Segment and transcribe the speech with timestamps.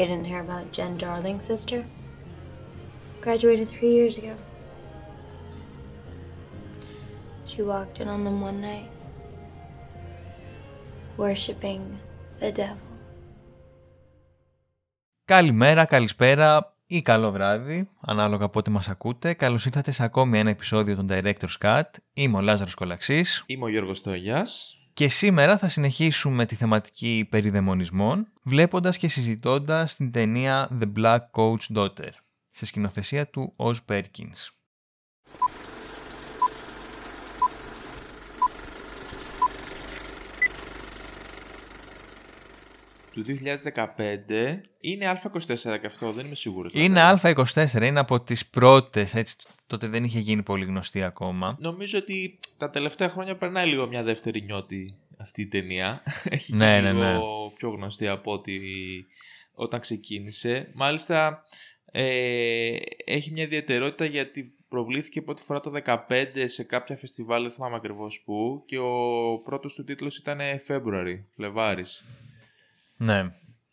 [0.00, 1.78] You didn't hear about Jen Darling's sister?
[3.24, 4.34] Graduated three years ago.
[7.50, 8.90] She walked in on them one night,
[11.18, 11.82] worshipping
[12.40, 12.88] the devil.
[15.24, 19.34] Καλημέρα, καλησπέρα ή καλό βράδυ, ανάλογα από ό,τι μας ακούτε.
[19.34, 21.82] Καλώς ήρθατε σε ακόμη ένα επεισόδιο των Director's Cut.
[22.12, 23.44] Είμαι ο Λάζαρος Κολαξής.
[23.46, 24.79] Είμαι ο Γιώργος Στογιάς.
[25.00, 31.18] Και σήμερα θα συνεχίσουμε τη θεματική περί δαιμονισμών, βλέποντας και συζητώντας την ταινία The Black
[31.30, 32.10] Coach Daughter,
[32.52, 34.59] σε σκηνοθεσία του Oz Perkins.
[43.12, 46.72] Του 2015 είναι Α24 και αυτό, δεν είμαι σίγουρος.
[46.74, 51.56] Είναι Α24, είναι από τις πρώτες, έτσι, τότε δεν είχε γίνει πολύ γνωστή ακόμα.
[51.60, 56.02] Νομίζω ότι τα τελευταία χρόνια περνάει λίγο μια δεύτερη νιώτη αυτή η ταινία.
[56.30, 57.12] Έχει Ναι, γίνει ναι, ναι.
[57.12, 58.60] λίγο πιο γνωστή από ότι
[59.54, 60.70] όταν ξεκίνησε.
[60.74, 61.42] Μάλιστα
[61.92, 65.96] ε, έχει μια ιδιαιτερότητα γιατί προβλήθηκε πρώτη φορά το 2015
[66.44, 72.04] σε κάποια φεστιβάλ, δεν θυμάμαι ακριβώς που, και ο πρώτος του τίτλος ήταν February, Φλεβάρης.
[73.00, 73.32] Ναι.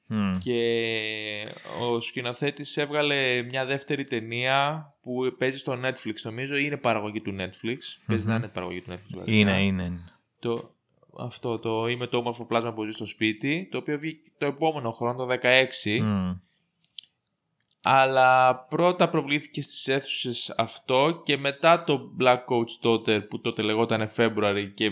[0.09, 0.37] Μμ.
[0.37, 1.47] Και
[1.81, 7.35] ο σκηνοθέτης έβγαλε μια δεύτερη ταινία που παίζει στο Netflix, νομίζω, ή είναι παραγωγή του
[7.39, 7.77] Netflix.
[8.05, 9.15] Παίζει να είναι παραγωγή του Netflix.
[9.15, 9.35] βασικά.
[9.35, 9.99] Είναι, είναι.
[10.39, 10.75] Το,
[11.19, 14.91] αυτό το «Είμαι το όμορφο πλάσμα που ζει στο σπίτι», το οποίο βγήκε το επόμενο
[14.91, 15.37] χρόνο, το
[15.85, 16.01] 2016.
[16.01, 16.31] Μμ.
[17.81, 24.71] Αλλά πρώτα προβλήθηκε στις αίθουσες αυτό και μετά το Blackcoat's Daughter που τότε λεγόταν February
[24.73, 24.91] και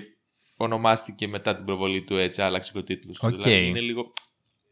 [0.57, 3.27] ονομάστηκε μετά την προβολή του έτσι, άλλαξε και ο τίτλος του.
[3.27, 3.33] Οκ.
[3.33, 4.13] Δηλαδή είναι λίγο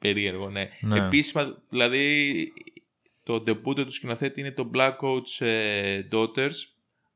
[0.07, 0.69] περίεργο, ναι.
[0.81, 1.05] Ναι.
[1.05, 2.47] Επίσημα, δηλαδή
[3.23, 6.55] το debut του σκηνοθέτη είναι το Blackcoat's ε, Daughter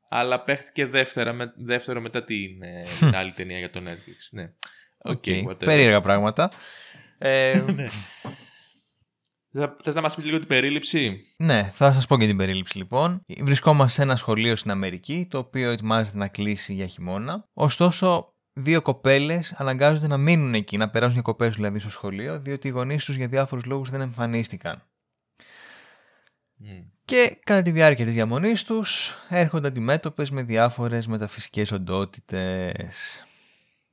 [0.08, 4.28] αλλά παίχτηκε δεύτερα, με, δεύτερο μετά την, ε, την άλλη ταινία για το Netflix.
[4.30, 4.52] Ναι.
[4.98, 5.22] OK.
[5.26, 5.58] Okay, whatever.
[5.58, 6.50] Περίεργα πράγματα.
[7.18, 7.64] Ε,
[9.52, 12.78] Θα- Θες να μας πεις λίγο την περίληψη; ναι, θα σας πω και την περίληψη
[12.78, 13.24] λοιπόν.
[13.40, 17.48] Βρισκόμαστε σε ένα σχολείο στην Αμερική, το οποίο ετοιμάζεται να κλείσει για χειμώνα.
[17.52, 22.70] Ωστόσο, δύο κοπέλες αναγκάζονται να μείνουν εκεί, να περάσουν διακοπές δηλαδή στο σχολείο, διότι οι
[22.70, 24.82] γονείς τους για διάφορους λόγους δεν εμφανίστηκαν.
[26.56, 26.80] Μμ.
[27.04, 33.24] Και κατά τη διάρκεια της διαμονής τους έρχονται αντιμέτωπες με διάφορες μεταφυσικές οντότητες.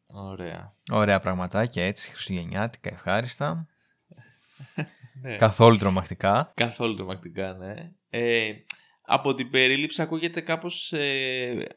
[0.06, 0.76] Ωραία.
[0.92, 3.68] Ωραία πραγματάκια έτσι, χριστουγεννιάτικα, ευχάριστα.
[5.22, 5.36] Ναι.
[5.36, 6.52] Καθόλου τρομακτικά.
[6.56, 7.92] Καθόλου τρομακτικά, ναι.
[8.10, 8.52] Ε,
[9.02, 11.68] από την περίληψη ακούγεται κάπως ε,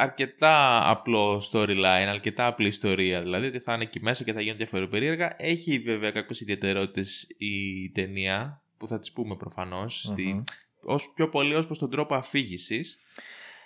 [0.00, 3.20] αρκετά απλό storyline, αρκετά απλή ιστορία.
[3.20, 5.34] Δηλαδή ότι θα είναι εκεί μέσα και θα γίνουν διάφορα περίεργα.
[5.38, 10.42] Έχει βέβαια κάποιες ιδιαιτερότητες η ταινία, που θα τις πούμε προφανώς, στη, Μμμ.
[10.84, 12.98] ως πιο πολύ ως προς τον τρόπο αφήγησης.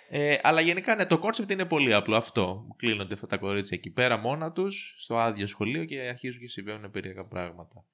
[0.09, 2.67] Ε, αλλά γενικά ναι, το concept είναι πολύ απλό αυτό.
[2.77, 6.91] Κλείνονται αυτά τα κορίτσια εκεί πέρα μόνα τους, στο άδειο σχολείο και αρχίζουν και συμβαίνουν
[6.91, 7.85] περίεργα πράγματα.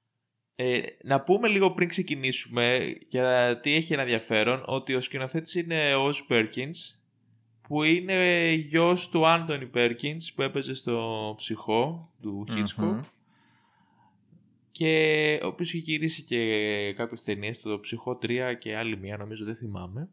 [0.56, 6.10] Ε, να πούμε λίγο πριν ξεκινήσουμε, γιατί έχει ένα ενδιαφέρον, ότι ο σκηνοθέτης είναι ο
[6.10, 6.99] Oz Perkins,
[7.70, 12.84] που είναι γιος του Anthony Perkins, που έπαιζε στο Psycho του Hitchcock.
[12.84, 13.00] Μμμ.
[14.72, 19.46] Και ο οποίος έχει γυρίσει και κάποιες ταινίες, το ψυχό 3 και άλλη μία, νομίζω
[19.46, 20.10] δεν θυμάμαι.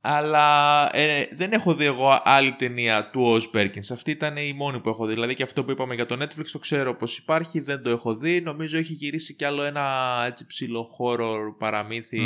[0.00, 3.88] Αλλά ε, δεν έχω δει εγώ άλλη ταινία του Oz Perkins.
[3.92, 5.12] Αυτή ήταν η μόνη που έχω δει.
[5.12, 8.14] Δηλαδή και αυτό που είπαμε για το Netflix το ξέρω πως υπάρχει, δεν το έχω
[8.14, 8.40] δει.
[8.40, 9.84] Νομίζω έχει γυρίσει κι άλλο ένα
[10.26, 12.20] έτσι ψηλό horror παραμύθι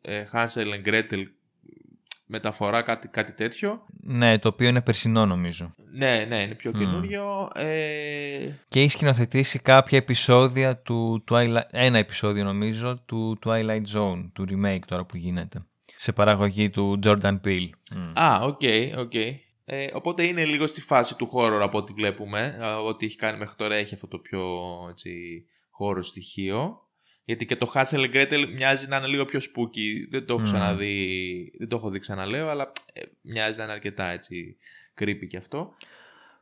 [0.00, 1.24] ε, Hansel and Gretel
[2.34, 3.86] μεταφορά κάτι, κάτι τέτοιο.
[4.00, 5.74] Ναι, το οποίο είναι περσινό νομίζω.
[5.92, 7.50] Ναι, ναι, είναι πιο καινούριο.
[7.54, 14.46] Ε, Και έχει σκηνοθετήσει κάποια επεισόδια του Twilight, ένα επεισόδιο νομίζω του Twilight Zone, του
[14.50, 15.66] remake τώρα που γίνεται.
[15.96, 17.68] Σε παραγωγή του Jordan Peele.
[17.94, 18.18] Μμ.
[18.22, 18.60] Α, OK,
[18.98, 19.14] OK.
[19.64, 22.58] Ε, οπότε είναι λίγο στη φάση του horror από ό,τι βλέπουμε.
[22.62, 24.42] Α, Ό,τι έχει κάνει μέχρι τώρα έχει αυτό το πιο
[24.90, 25.44] έτσι,
[25.80, 26.83] horror στοιχείο.
[27.24, 30.08] Γιατί και το Hansel and Gretel μοιάζει να είναι λίγο πιο spooky.
[30.10, 30.42] Δεν το έχω Μμμ.
[30.42, 34.56] ξαναδεί, δεν το έχω δει ξαναλέω, αλλά ε, μοιάζει να είναι αρκετά έτσι
[34.98, 35.74] creepy και αυτό.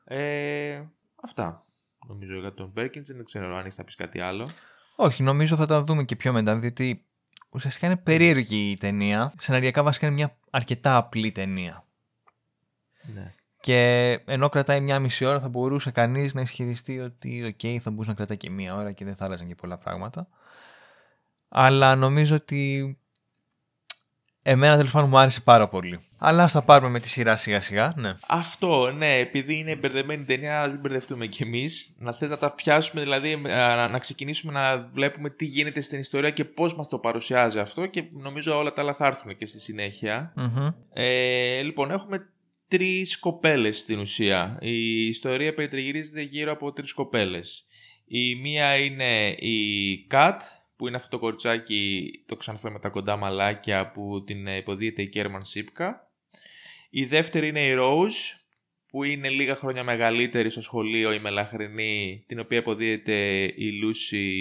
[0.04, 0.82] Ε,
[1.22, 1.62] αυτά.
[2.08, 3.04] Νομίζω για τον Perkins.
[3.04, 4.48] Δεν ξέρω αν έχει να πεις κάτι άλλο.
[4.96, 7.04] Όχι, νομίζω θα τα δούμε και πιο μετά, διότι
[7.50, 9.34] ουσιαστικά είναι περίεργη η ταινία.
[9.38, 11.84] Σεναριακά βασικά είναι μια αρκετά απλή ταινία.
[13.14, 13.32] Ναι.
[13.60, 18.10] Και ενώ κρατάει μια μισή ώρα, θα μπορούσε κανείς να ισχυριστεί ότι, οκ, θα μπορούσε
[18.10, 20.28] να κρατάει και μία ώρα και δεν θα άλλαζαν και πολλά πράγματα.
[21.54, 22.96] Αλλά νομίζω ότι
[24.42, 26.00] εμένα τέλος πάντων μου άρεσε πάρα πολύ.
[26.18, 27.92] Αλλά ας τα πάρουμε με τη σειρά σιγά σιγά.
[27.96, 28.16] Ναι.
[28.26, 31.96] Αυτό, ναι, επειδή είναι μπερδεμένη ταινία, ας μην μπερδευτούμε κι εμείς.
[31.98, 36.30] Να θες να τα πιάσουμε, δηλαδή να, να ξεκινήσουμε να βλέπουμε τι γίνεται στην ιστορία
[36.30, 37.86] και πώς μας το παρουσιάζει αυτό.
[37.86, 40.32] Και νομίζω όλα τα άλλα θα έρθουν και στη συνέχεια.
[40.36, 40.66] Μμμ.
[40.92, 42.26] Ε, λοιπόν, έχουμε
[42.68, 44.58] τρεις κοπέλες στην ουσία.
[44.60, 47.66] Η ιστορία περιτριγυρίζεται γύρω από τρεις κοπέλες.
[48.04, 50.42] Η μία είναι η Κατ,
[50.82, 55.08] που είναι αυτό το κοριτσάκι, το ξανθό με τα κοντά μαλάκια που την υποδίεται η
[55.08, 56.10] Κέρμαν Σίπκα.
[56.90, 58.40] Η δεύτερη είναι η Rose,
[58.86, 64.32] που είναι λίγα χρόνια μεγαλύτερη στο σχολείο, η μελαχρινή, την οποία υποδίεται η Λούση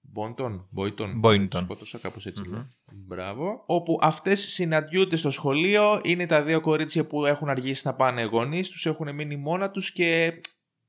[0.00, 1.62] Μπόντον, Μπόιτον, Boynton.
[1.62, 2.68] σκότωσα κάπως έτσι λέω.
[2.92, 3.64] Μπράβο.
[3.66, 8.70] Όπου αυτές συναντιούνται στο σχολείο, είναι τα δύο κορίτσια που έχουν αργήσει να πάνε γονείς,
[8.70, 10.32] τους έχουν μείνει μόνα τους και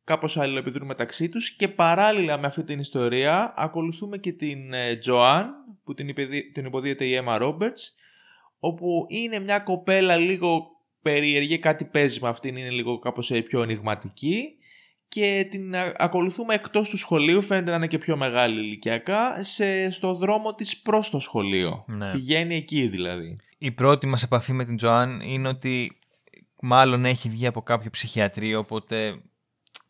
[0.04, 5.54] κάπως αλληλοεπιδρούν μεταξύ τους και παράλληλα με αυτή την ιστορία ακολουθούμε και την ε, Τζοάν
[5.84, 7.82] που την, υπεδί- την υποδίεται η Emma Roberts
[8.60, 10.68] όπου είναι μια κοπέλα λίγο
[11.02, 14.58] περίεργη, κάτι παίζει με αυτήν, είναι λίγο κάπως ε, πιο ενηγματική
[15.08, 19.92] και την α- ακολουθούμε εκτός του σχολείου, φαίνεται να είναι και πιο μεγάλη ηλικιακά, σε,
[19.92, 21.86] στο δρόμο της προς το σχολείο.
[21.88, 22.12] Ναι.
[22.12, 23.38] Πηγαίνει εκεί δηλαδή.
[23.58, 25.98] Η πρώτη μας επαφή με την Τζοάν είναι ότι
[26.62, 29.22] μάλλον έχει βγει από κάποιο ψυχιατρίο, οπότε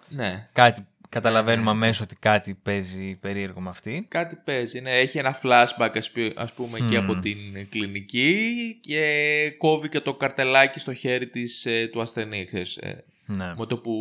[0.09, 0.49] Ναι.
[0.53, 1.69] κάτι καταλαβαίνουμε Ναι.
[1.77, 4.05] αμέσως ότι κάτι παίζει περίεργο με αυτή.
[4.09, 4.79] Κάτι παίζει.
[4.81, 7.09] Ναι, έχει ένα flashback ας, πει- ας πούμε και Μμμ.
[7.09, 7.37] από την
[7.69, 13.53] κλινική και κόβει και το καρτελάκι στο χέρι της, ε, του ασθενή, ξέρεις, ε, Ναι.
[13.57, 13.93] με το που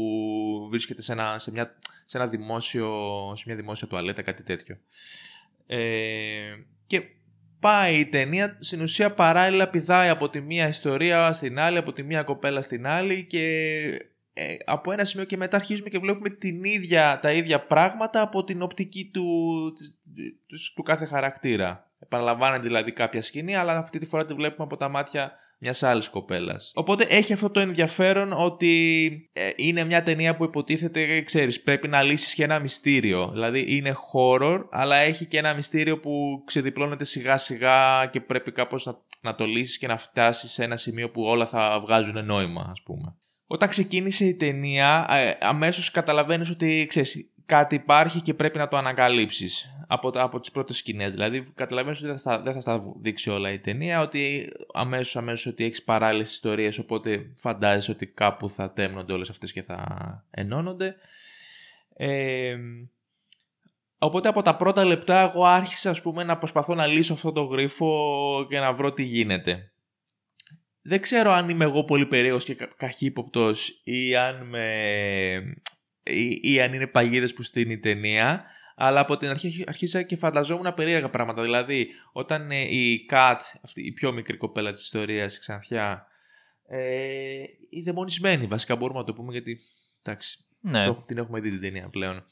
[0.70, 2.90] βρίσκεται σε, ένα, σε, μια, σε, ένα δημόσιο,
[3.37, 4.76] σε μια δημόσια τουαλέτα, κάτι τέτοιο.
[5.66, 5.78] Ε,
[6.87, 7.02] και
[7.60, 12.02] πάει η ταινία, στην ουσία παράλληλα πηδάει από τη μία ιστορία στην άλλη, από τη
[12.02, 16.64] μία κοπέλα στην άλλη και ε, από ένα σημείο και μετά αρχίζουμε και βλέπουμε την
[16.64, 19.26] ίδια, τα ίδια πράγματα από την οπτική του,
[19.76, 19.99] της-
[20.46, 21.90] της- του κάθε χαρακτήρα.
[21.99, 26.08] Επαναλαμβάνεται δηλαδή κάποια σκηνή, αλλά αυτή τη φορά τη βλέπουμε από τα μάτια μιας άλλης
[26.08, 26.73] κοπέλας.
[26.75, 32.02] Οπότε έχει αυτό το ενδιαφέρον ότι ε, είναι μια ταινία που υποτίθεται, ξέρεις, πρέπει να
[32.02, 33.31] λύσεις και ένα μυστήριο.
[33.32, 38.87] Δηλαδή είναι horror, αλλά έχει και ένα μυστήριο που ξεδιπλώνεται σιγά σιγά και πρέπει κάπως
[38.87, 42.69] να, να το λύσεις και να φτάσεις σε ένα σημείο που όλα θα βγάζουν νόημα,
[42.70, 43.17] ας πούμε.
[43.52, 48.76] Όταν ξεκίνησε η ταινία, ε, αμέσως καταλαβαίνεις ότι ξέρεις, κάτι υπάρχει και πρέπει να το
[48.76, 51.12] ανακαλύψεις από, τα- από τις πρώτες σκηνές.
[51.12, 55.16] Δηλαδή καταλαβαίνεις ότι δεν θα, στα- δεν θα στα δείξει όλα η ταινία, ότι αμέσως,
[55.16, 59.84] αμέσως ότι έχεις παράλληλες ιστορίες, οπότε φαντάζεσαι ότι κάπου θα τέμνονται όλες αυτές και θα
[60.31, 60.94] ενώνονται.
[61.96, 62.56] Ε,
[63.99, 67.43] οπότε από τα πρώτα λεπτά εγώ άρχισα ας πούμε να προσπαθώ να λύσω αυτό το
[67.43, 69.72] γρίφο και να βρω τι γίνεται.
[70.82, 74.64] Δεν ξέρω αν είμαι εγώ πολύ περίεργος και κα- καχύποπτος ή αν, με...
[76.02, 78.44] ή, ή αν είναι παγίδες που στείνει η ταινία,
[78.76, 81.43] αλλά από την αρχή αρχίσα και φανταζόμουν περίεργα πράγματα.
[81.43, 86.06] Δηλαδή, όταν ε, η Κατ, αυτή η πιο μικρή κοπέλα της ιστορίας, η Ξανθιά,
[86.67, 89.61] ε, η δαιμονισμένη βασικά μπορούμε να το πούμε γιατί,
[90.02, 90.87] εντάξει, Ναι.
[90.87, 92.25] το, την έχουμε δει την ταινία πλέον.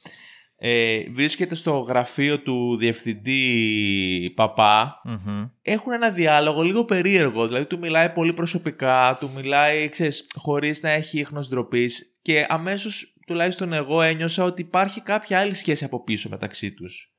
[0.62, 5.44] Ε, βρίσκεται στο γραφείο του διευθυντή Παπά Μμμ.
[5.62, 7.46] έχουν ένα διάλογο λίγο περίεργο.
[7.46, 12.18] Δηλαδή, του μιλάει πολύ προσωπικά, του μιλάει, ξέρεις, χωρίς να έχει ίχνος ντροπής.
[12.22, 17.12] Και αμέσως, τουλάχιστον εγώ, ένιωσα ότι υπάρχει κάποια άλλη σχέση από πίσω μεταξύ τους.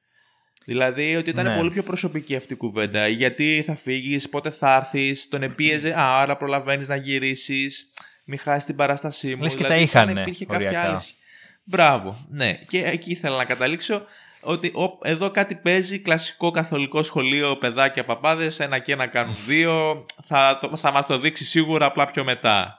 [0.66, 1.56] Δηλαδή, ότι ήταν Ναι.
[1.56, 3.08] πολύ πιο προσωπική αυτή η κουβέντα.
[3.08, 7.94] Γιατί θα φύγεις, πότε θα έρθεις, τον επίεζε, α, άρα προλαβαίνεις να γυρίσεις,
[8.26, 9.42] μην χάσεις την παράστασή μου.
[9.42, 10.90] Λες και δηλαδή, τα σαν να είχανε, υπήρχε κάποια οριακά.
[10.90, 11.16] άλλη σχέση.
[11.72, 12.54] Μπράβο, ναι.
[12.54, 14.02] Και εκεί ήθελα να καταλήξω
[14.42, 20.06] ότι ο, εδώ κάτι παίζει κλασικό καθολικό σχολείο, παιδάκια, παπάδες, ένα και ένα κάνουν δύο,
[20.24, 22.78] θα, το, θα μας το δείξει σίγουρα απλά πιο μετά.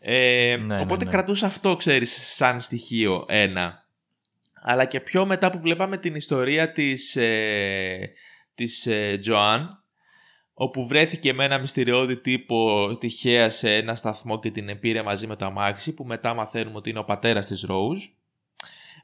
[0.00, 1.16] Ε, Ναι, οπότε ναι, ναι.
[1.16, 3.86] κρατούσα αυτό, ξέρεις, σαν στοιχείο ένα.
[4.62, 8.12] Αλλά και πιο μετά που βλέπαμε την ιστορία της, ε,
[8.54, 9.77] της ε, Τζοάν,
[10.60, 15.36] όπου βρέθηκε με ένα μυστηριώδη τύπο τυχαία σε ένα σταθμό και την πήρε μαζί με
[15.36, 17.98] το αμάξι, που μετά μαθαίνουμε ότι είναι ο πατέρας της Ρόουζ,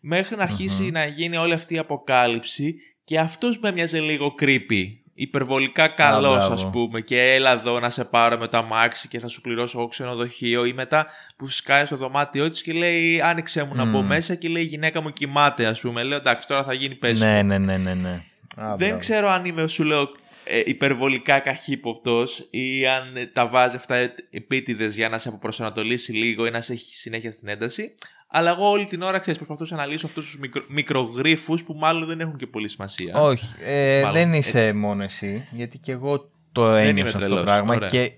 [0.00, 0.90] μέχρι να αρχισει Μμμ.
[0.90, 4.84] να γίνει όλη αυτή η αποκάλυψη και αυτός με μοιάζε λίγο creepy.
[5.14, 6.52] Υπερβολικά καλός μπράβο.
[6.52, 9.78] ας πούμε και έλα εδώ να σε πάρω με το αμάξι και θα σου πληρώσω
[9.78, 11.06] εγώ ξενοδοχείο ή μετά
[11.36, 14.06] που σκάει στο δωμάτιό της και λέει άνοιξε μου να μπω Μμ.
[14.06, 16.02] μέσα και λέει η γυναίκα μου κοιμάται ας πούμε.
[16.02, 17.30] Λέω εντάξει τώρα θα γίνει πέσιμο.
[17.30, 18.22] Ναι, ναι, ναι, ναι, ναι.
[18.56, 18.98] Α, Δεν μπράβο.
[18.98, 20.08] ξέρω αν είμαι, σου λέω,
[20.44, 23.96] ε, υπερβολικά καχύποπτος ή αν ε, τα βάζει αυτά
[24.30, 27.94] επίτηδες για να σε αποπροσανατολίσει λίγο ή να σε έχει συνέχεια στην ένταση.
[28.28, 32.06] Αλλά εγώ όλη την ώρα, ξέρεις, προσπαθούσα να λύσω αυτούς τους μικρο, μικρογρίφους που μάλλον
[32.08, 33.14] δεν έχουν και πολύ σημασία.
[33.20, 34.12] Όχι, ε, Μάλλον.
[34.14, 37.88] δεν είσαι μόνο εσύ, γιατί και εγώ το είμαι ένιωσα αυτό το τρελός, πράγμα ωραία.
[37.88, 38.12] και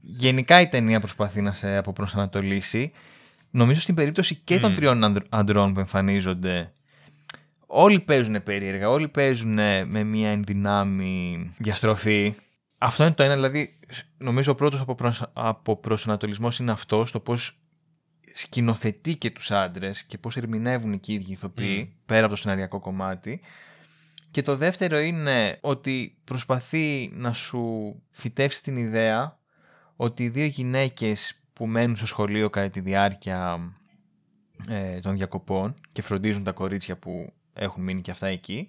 [0.00, 2.92] γενικά η ταινία προσπαθεί να σε αποπροσανατολίσει.
[3.50, 4.74] Νομίζω στην περίπτωση και των Μμ.
[4.74, 6.72] τριών ανδρ- αντρών που εμφανίζονται,
[7.70, 9.54] όλοι παίζουν περίεργα, όλοι παίζουν
[9.88, 12.34] με μια ενδυνάμει διαστροφή.
[12.78, 13.78] Αυτό είναι το ένα, δηλαδή
[14.18, 17.58] νομίζω ο πρώτος αποπροσα- αποπροσανατολισμός είναι αυτός, το πώς
[18.32, 22.80] σκηνοθετεί και τους άντρες και πώς ερμηνεύουν και οι ίδιοι ηθοποιοί, πέρα από το σεναριακό
[22.80, 23.40] κομμάτι.
[24.30, 29.38] Και το δεύτερο είναι ότι προσπαθεί να σου φυτέψει την ιδέα
[29.96, 33.58] ότι οι δύο γυναίκες που μένουν στο σχολείο κατά τη διάρκεια
[34.68, 38.68] ε, των διακοπών και φροντίζουν τα κορίτσια που έχουν μείνει και αυτά εκεί,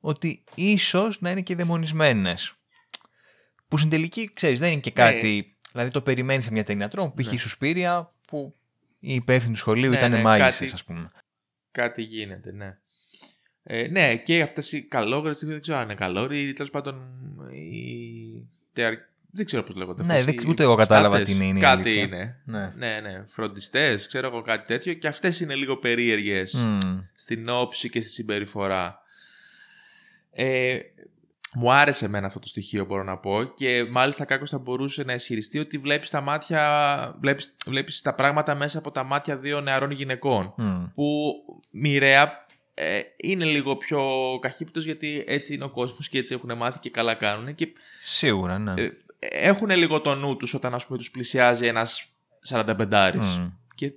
[0.00, 2.54] ότι ίσως να είναι και δαιμονισμένες.
[3.68, 5.02] Που στην τελική, ξέρεις, δεν είναι και Ναι.
[5.04, 5.56] κάτι...
[5.72, 7.32] Δηλαδή το περιμένεις σε μια ταινία τρόμου, π.χ.
[7.32, 8.54] η Σουσπίρια, που
[8.98, 11.10] οι υπεύθυνοι του σχολείου Ναι, ήταν ναι, μάγισσες, κάτι- ας πούμε.
[11.70, 12.78] Κάτι γίνεται, ναι.
[13.62, 17.00] Ε, ναι, και αυτές οι καλόγρες, δεν ξέρω αν είναι καλόγροι ή τέλος πάντων.
[17.52, 18.48] Οι...
[19.30, 20.02] τε- Δεν ξέρω πώς λέγονται.
[20.04, 21.28] Ναι, αυτές, δεν- οι ούτε εγώ κατάλαβα στάτες.
[21.28, 22.02] τι είναι, είναι η Κάτι αλήθεια.
[22.02, 22.36] είναι.
[22.44, 22.72] Ναι.
[22.76, 23.22] Ναι, ναι.
[23.26, 24.92] Φροντιστές, ξέρω εγώ κάτι τέτοιο.
[24.94, 26.78] Και αυτές είναι λίγο περίεργες Μμμ.
[27.14, 28.98] στην όψη και στη συμπεριφορά.
[30.32, 30.78] Ε,
[31.54, 35.12] μου άρεσε εμένα αυτό το στοιχείο μπορώ να πω και μάλιστα κάποιος θα μπορούσε να
[35.12, 39.90] ισχυριστεί ότι βλέπεις τα μάτια, βλέπεις, βλέπεις τα πράγματα μέσα από τα μάτια δύο νεαρών
[39.90, 40.84] γυναικών Μμ.
[40.94, 41.32] που
[41.70, 44.02] μοιραία ε, είναι λίγο πιο
[44.40, 47.72] καχύπτος γιατί έτσι είναι ο κόσμος και έτσι έχουν μάθει και καλά κάνουν και
[48.04, 48.82] Σίγουρα, ναι.
[48.82, 52.04] ε, έχουν λίγο το νου τους όταν ας πούμε τους πλησιάζει ένας
[52.48, 53.48] 45άρης Μμ.
[53.74, 53.92] και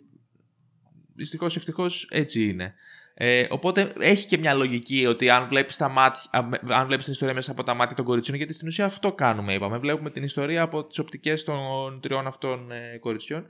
[1.15, 2.73] δυστυχώς ευτυχώς έτσι είναι.
[3.15, 7.63] Ε, οπότε έχει και μια λογική ότι αν βλέπεις αν βλέπεις την ιστορία μέσα από
[7.63, 9.77] τα μάτια των κοριτσιών, γιατί στην ουσία αυτό κάνουμε, είπαμε.
[9.77, 13.45] Βλέπουμε την ιστορία από τις οπτικές των τριών αυτών ε, κοριτσιών.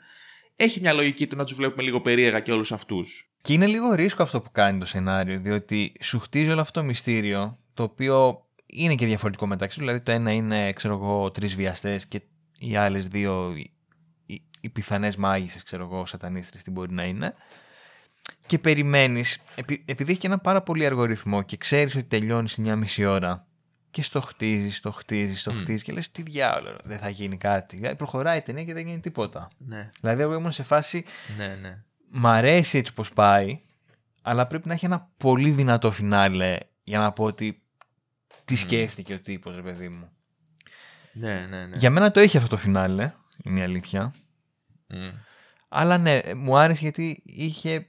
[0.55, 3.31] Έχει μια λογική το να τους βλέπουμε λίγο περίεργα και όλους αυτούς.
[3.41, 6.85] Και είναι λίγο ρίσκο αυτό που κάνει το σενάριο, διότι σου χτίζει όλο αυτό το
[6.85, 9.83] μυστήριο, το οποίο είναι και διαφορετικό μεταξύ του.
[9.85, 12.21] Δηλαδή, το ένα είναι, ξέρω εγώ, τρεις βιαστές και
[12.59, 13.73] οι άλλες δύο, οι,
[14.25, 17.33] οι, οι πιθανές μάγισσες, ξέρω εγώ, σατανίστρες, τι μπορεί να είναι.
[18.45, 22.51] Και περιμένεις, επει, επειδή έχει και ένα πάρα πολύ αργό ρυθμό και ξέρεις ότι τελειώνεις
[22.51, 23.47] σε μια μισή ώρα
[23.91, 25.59] και στο χτίζεις, το χτίζεις, το Μμ.
[25.59, 27.75] χτίζεις και λες τι διάολο, δεν θα γίνει κάτι.
[27.75, 29.49] Δηλαδή, προχωράει η ταινία και δεν γίνει τίποτα.
[29.57, 31.03] Ναι, Δηλαδή, εγώ ήμουν σε φάση
[31.37, 31.83] ναι, ναι.
[32.09, 33.59] μ' αρέσει έτσι πως πάει,
[34.21, 37.62] αλλά πρέπει να έχει ένα πολύ δυνατό φινάλε για να πω ότι
[38.45, 38.57] τι Μμ.
[38.57, 40.07] σκέφτηκε ο τύπος, ρε παιδί μου.
[41.13, 41.75] Ναι, ναι, ναι.
[41.75, 43.11] Για μένα το έχει αυτό το φινάλε,
[43.43, 44.15] είναι η αλήθεια.
[44.87, 45.09] Μμ.
[45.69, 47.87] Αλλά ναι, μου άρεσε γιατί είχε...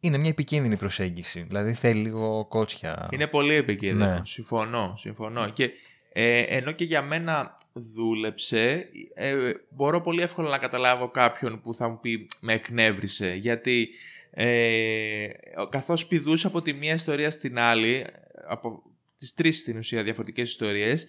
[0.00, 1.42] Είναι μια επικίνδυνη προσέγγιση.
[1.42, 3.08] Δηλαδή θέλει λίγο κότσια.
[3.10, 4.10] Είναι πολύ επικίνδυνο.
[4.10, 4.20] Ναι.
[4.24, 5.48] Συμφωνώ, συμφωνώ.
[5.48, 5.70] Και
[6.18, 9.34] ε, ενώ και για μένα δούλεψε, ε,
[9.68, 13.34] μπορώ πολύ εύκολα να καταλάβω κάποιον που θα μου πει με εκνεύρισε.
[13.34, 13.88] Γιατί
[14.30, 15.28] ε,
[15.68, 18.06] καθώς πηδούσε από τη μία ιστορία στην άλλη,
[18.48, 18.82] από
[19.18, 21.06] τις τρεις στην ουσία διαφορετικές ιστορίες,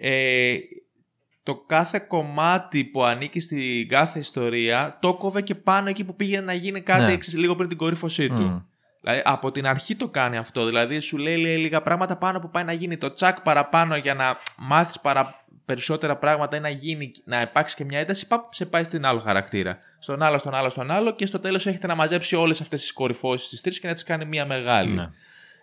[0.00, 0.56] ε,
[1.42, 6.44] το κάθε κομμάτι που ανήκει στην κάθε ιστορία το κόβε και πάνω εκεί που πήγαινε
[6.44, 7.12] να γίνει κάτι Ναι.
[7.12, 8.42] εξ- λίγο πριν την κορύφωσή του.
[8.42, 8.58] Μμ.
[9.00, 10.64] Δηλαδή, από την αρχή το κάνει αυτό.
[10.66, 14.14] Δηλαδή, σου λέει, λέει λίγα πράγματα πάνω που πάει να γίνει το τσακ παραπάνω για
[14.14, 15.44] να μάθεις παρα...
[15.64, 18.26] περισσότερα πράγματα ή να, γίνει, να υπάρξει και μια ένταση.
[18.26, 19.78] Παπ, σε πάει στην άλλο χαρακτήρα.
[19.98, 22.92] Στον άλλο, στον άλλο, στον άλλο και στο τέλος έχετε να μαζέψει όλες αυτές τις
[22.92, 24.92] κορυφώσεις της τρεις και να τις κάνει μια μεγάλη.
[24.92, 25.08] Ναι.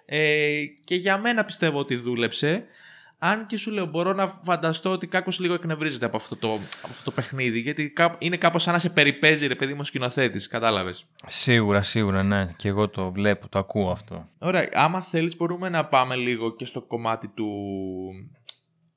[0.06, 2.66] Ε, και για μένα πιστεύω ότι δούλεψε.
[3.26, 6.90] Αν και σου λέω, μπορώ να φανταστώ ότι κάποιο λίγο εκνευρίζεται από αυτό το, από
[6.90, 7.60] αυτό το παιχνίδι.
[7.60, 10.48] Γιατί κάπου- είναι κάπως σαν να σε περιπέζει, ρε παιδί μου, σκηνοθέτης.
[10.48, 11.06] Κατάλαβες.
[11.26, 12.48] Σίγουρα, σίγουρα, ναι.
[12.58, 14.26] Και εγώ το βλέπω, το ακούω αυτό.
[14.40, 17.50] Ωραία, άμα θέλεις μπορούμε να πάμε λίγο και στο κομμάτι του,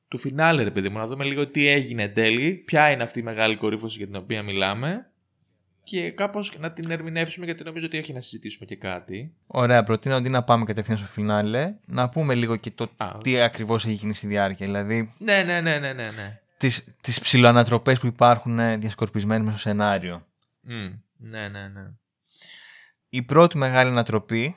[0.08, 3.18] του φινάλε, ρε παιδί μου, να δούμε λίγο τι έγινε εν τέλει, ποια είναι αυτή
[3.18, 5.10] η μεγάλη κορύφωση για την οποία μιλάμε
[5.86, 9.34] και κάπως να την ερμηνεύσουμε γιατί νομίζω ότι έχει να συζητήσουμε και κάτι.
[9.46, 13.40] Ωραία, προτείνω αντί να πάμε κατευθείαν στο φινάλε, να πούμε λίγο και το Α, τι
[13.40, 14.66] ακριβώς έχει γίνει στη διάρκεια.
[14.66, 16.40] Δηλαδή, Ναι, ναι, ναι, ναι, ναι, ναι.
[16.58, 20.26] τις, τις ψηλοανατροπές που υπάρχουν ε, διασκορπισμένες μέσα στο σενάριο.
[20.60, 21.90] Μμ, ναι, ναι, ναι.
[23.08, 24.56] Η πρώτη μεγάλη ανατροπή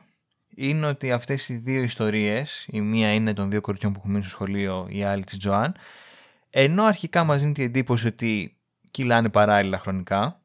[0.55, 4.23] είναι ότι αυτές οι δύο ιστορίες, η μία είναι των δύο κοριτσιών που έχουν μείνει
[4.23, 5.75] στο σχολείο, η άλλη της Τζοάν,
[6.49, 8.57] ενώ αρχικά μας δίνει την εντύπωση ότι
[8.91, 10.38] κυλάνε παράλληλα χρονικά,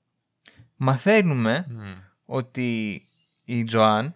[0.85, 1.93] μαθαίνουμε Μμ,
[2.25, 3.03] ότι
[3.45, 4.15] η Τζοάν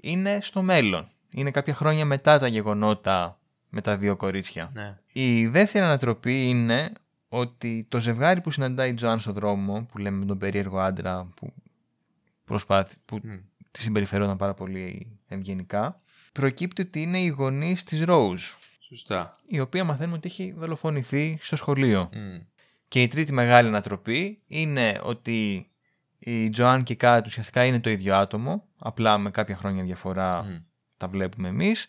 [0.00, 1.08] είναι στο μέλλον.
[1.30, 4.70] Είναι κάποια χρόνια μετά τα γεγονότα με τα δύο κορίτσια.
[4.74, 4.98] ναι.
[5.12, 6.92] Η δεύτερη ανατροπή είναι
[7.28, 11.28] ότι το ζευγάρι που συναντάει η Τζοάν στο δρόμο, που λέμε με τον περίεργο άντρα
[11.36, 11.52] που,
[12.44, 13.34] προσπάθη, που Μμ,
[13.70, 16.00] τη συμπεριφερόταν πάρα πολύ ευγενικά,
[16.32, 18.42] προκύπτει ότι είναι η γονή της Ρόουζ,
[18.80, 19.38] Σωστά.
[19.46, 22.08] η οποία μαθαίνουμε ότι έχει δολοφονηθεί στο σχολείο.
[22.12, 22.38] Μμ,
[22.88, 25.69] Και η τρίτη μεγάλη ανατροπή είναι ότι
[26.20, 30.42] η Τζοάν και η Κάτ ουσιαστικά είναι το ίδιο άτομο, απλά με κάποια χρόνια διαφορά
[30.42, 30.56] μμ.
[30.96, 31.88] τα βλέπουμε εμείς.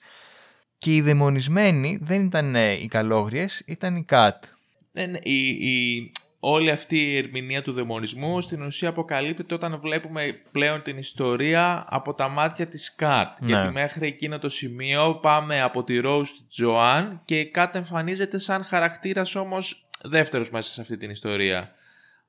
[0.78, 4.44] Και οι δαιμονισμένοι δεν ήταν ε, οι καλόγριες, ήταν η Κάτ.
[4.92, 10.42] Ναι, ναι, η, η, όλη αυτή η ερμηνεία του δαιμονισμού στην ουσία αποκαλύπτεται όταν βλέπουμε
[10.52, 13.40] πλέον την ιστορία από τα μάτια της Κατ.
[13.40, 13.48] Ναι.
[13.48, 18.38] Γιατί μέχρι εκείνο το σημείο πάμε από τη Rose στη Τζοάν και η Κατ εμφανίζεται
[18.38, 21.76] σαν χαρακτήρας όμως δεύτερος μέσα σε αυτή την ιστορία.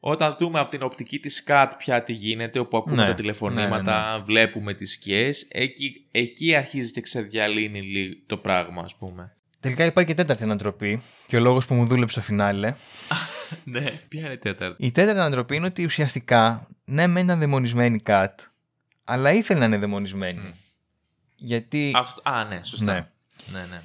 [0.04, 4.16] Όταν δούμε από την οπτική της Κατ πια τι γίνεται, όπου ακούμε Ναι, τα τηλεφωνήματα,
[4.16, 9.32] ναι, βλέπουμε τις σκιές, εκεί, εκεί αρχίζει και ξεδιαλύνει λίγο το πράγμα ας πούμε.
[9.60, 12.74] Τελικά υπάρχει και τέταρτη ανατροπή και ο λόγος που μου δούλεψε στο φινάλε.
[13.64, 17.96] ναι, ποια είναι η τέταρτη; Η τέταρτη ανατροπή είναι ότι ουσιαστικά, ναι, μεν ήταν δαιμονισμένη
[17.96, 18.40] η Κατ,
[19.04, 20.52] αλλά ήθελε να είναι δαιμονισμένη.
[21.36, 21.92] Γιατί...
[21.96, 22.92] Αυτό- Α, ναι, σωστά.
[22.92, 23.08] Ναι.
[23.58, 23.82] ναι, ναι.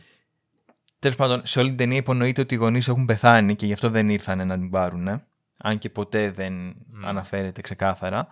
[0.99, 3.89] Τέλος πάντων, σε όλη την ταινία υπονοείται ότι οι γονείς έχουν πεθάνει και γι' αυτό
[3.89, 5.21] δεν ήρθαν να την πάρουν.
[5.57, 8.27] Αν και ποτέ δεν αναφέρεται ξεκάθαρα.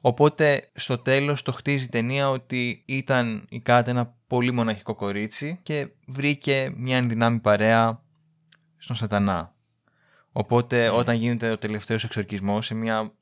[0.00, 5.58] Οπότε στο τέλος το χτίζει η ταινία ότι ήταν η Κάτ ένα πολύ μοναχικό κορίτσι
[5.62, 8.02] και βρήκε μια ενδυνάμει παρέα
[8.76, 9.54] στον σατανά.
[10.32, 13.12] Οπότε όταν γίνεται ο τελευταίος εξορκισμός σε μια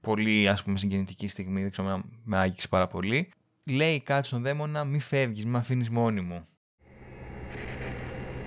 [0.00, 3.32] πολύ ας πούμε συγκινητική στιγμή, δεν ξέρω, με άγγιξε πάρα πολύ,
[3.64, 6.46] λέει η Κάτ στον δαίμονα μη φεύγεις, μη με αφήνεις μόνη μου.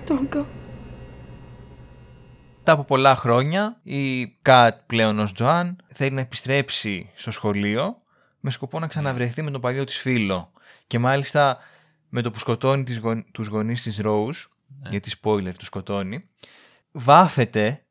[0.06, 0.63] Don't go.
[2.66, 7.98] Μετά από πολλά χρόνια, η Κατ πλέον ως Τζοάν θέλει να επιστρέψει στο σχολείο
[8.40, 10.52] με σκοπό να ξαναβρεθεί με τον παλιό της φίλο.
[10.86, 11.58] Και μάλιστα
[12.08, 13.24] με το που σκοτώνει τις γον...
[13.32, 14.44] τους γονείς της Rose,
[14.90, 16.28] γιατί spoiler τους σκοτώνει,
[16.92, 17.84] βάφεται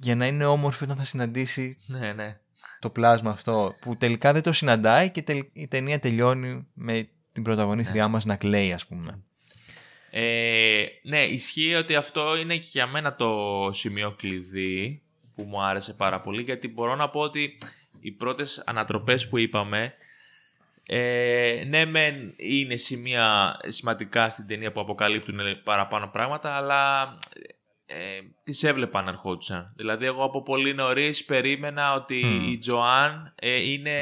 [0.00, 2.40] για να είναι όμορφη όταν θα συναντήσει ναι, ναι.
[2.78, 7.42] το πλάσμα αυτό που τελικά δεν το συναντάει και τελ- η ταινία τελειώνει με την
[7.42, 9.22] πρωταγωνίστριά μας να κλαίει ας πούμε.
[10.18, 15.02] Ε, ναι, ισχύει ότι αυτό είναι και για μένα το σημείο κλειδί
[15.34, 17.58] που μου άρεσε πάρα πολύ γιατί μπορώ να πω ότι
[18.00, 19.94] οι πρώτες ανατροπές που είπαμε
[20.86, 27.18] ε, ναι μεν είναι σημεία σημαντικά στην ταινία που αποκαλύπτουν παραπάνω πράγματα αλλά
[27.86, 29.72] ε, τις έβλεπα να ερχόντουσαν.
[29.76, 32.50] Δηλαδή εγώ από πολύ νωρίς περίμενα ότι Μμμ.
[32.52, 33.98] η Τζοάν ε, είναι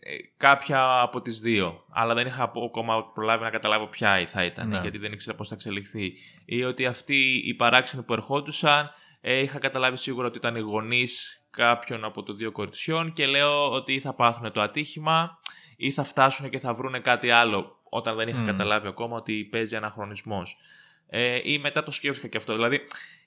[0.00, 1.84] ε, κάποια από τις δύο.
[1.90, 4.78] Αλλά δεν είχα απο- ακόμα προλάβει να καταλάβω ποια θα ήταν Ναι.
[4.80, 6.12] γιατί δεν ήξερα πώς θα εξελιχθεί.
[6.44, 8.90] Ή ότι αυτοί οι παράξενοι που ερχόντουσαν
[9.20, 13.70] ε, είχα καταλάβει σίγουρα ότι ήταν οι γονείς κάποιων από το δύο κοριτσιών και λέω
[13.72, 15.38] ότι ή θα πάθουν το ατύχημα
[15.76, 18.46] ή θα φτάσουν και θα βρούνε κάτι άλλο όταν δεν είχα Μμ.
[18.46, 20.56] καταλάβει ακόμα ότι παίζει αναχρονισμός.
[21.10, 22.52] Ε, ή μετά το σκέφτηκα και αυτό.
[22.54, 22.80] Δηλαδή,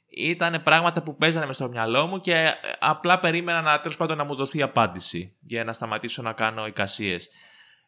[0.10, 4.18] ήταν πράγματα που παίζανε μες στο μυαλό μου και ε, απλά περίμενα να τέλος πάντων
[4.18, 7.30] να μου δοθεί απάντηση για να σταματήσω να κάνω εικασίες.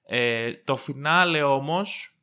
[0.08, 2.15] Ε, το φινάλε όμως,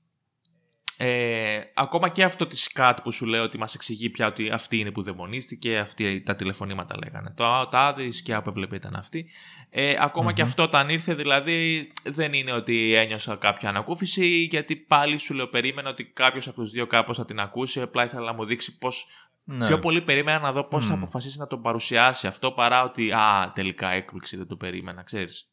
[1.05, 4.79] ε, ακόμα και αυτό της ΚΑΤ που σου λέω ότι μας εξηγεί πια ότι αυτή
[4.79, 7.35] είναι που δαιμονίστηκε, αυτή τα τηλεφωνήματα λέγανε.
[7.37, 9.31] Το, το άδει η σκιά που έβλεπε ήταν αυτή.
[9.71, 15.19] Ε, ακομα και αυτό όταν ήρθε δηλαδή δεν είναι ότι ένιωσα κάποια ανακούφιση γιατί πάλι
[15.19, 18.33] σου λέω περίμενα ότι κάποιος από τους δύο κάπως θα την ακούσει απλά ήθελα να
[18.33, 19.07] μου δείξει πώς
[19.45, 19.67] Ναι.
[19.67, 20.99] Πιο πολύ περίμενα να δω πώς θα Μμμ.
[21.03, 25.51] αποφασίσει να τον παρουσιάσει αυτό παρά ότι α, τελικά έκπληξη δεν το περίμενα, ξέρεις.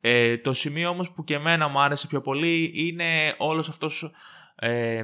[0.00, 4.12] Ε, το σημείο όμως που και εμένα μου άρεσε πιο πολύ είναι όλος αυτός
[4.54, 5.02] ε,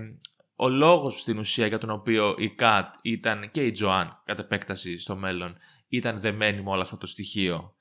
[0.56, 4.98] ο λόγος στην ουσία για τον οποίο η Κατ ήταν και η Τζοάν κατ' επέκταση
[4.98, 5.56] στο μέλλον
[5.88, 7.74] ήταν δεμένη με όλο αυτό το στοιχείο.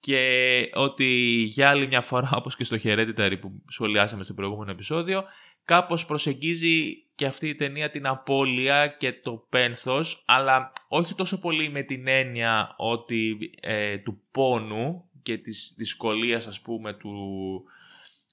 [0.00, 1.04] Και ότι
[1.46, 5.24] για άλλη μια φορά, όπως και στο Hereditary που σχολιάσαμε στο προηγούμενο επεισόδιο,
[5.64, 11.70] κάπως προσεγγίζει και αυτή η ταινία την απώλεια και το πένθος, αλλά όχι τόσο πολύ
[11.70, 17.14] με την έννοια ότι ε, του πόνου και της δυσκολίας ας πούμε του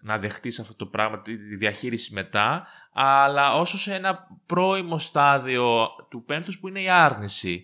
[0.01, 5.87] να δεχτείς αυτό το πράγμα, τη τη διαχείριση μετά, αλλά όσο σε ένα πρώιμο στάδιο
[6.09, 7.63] του πένθους που είναι η άρνηση.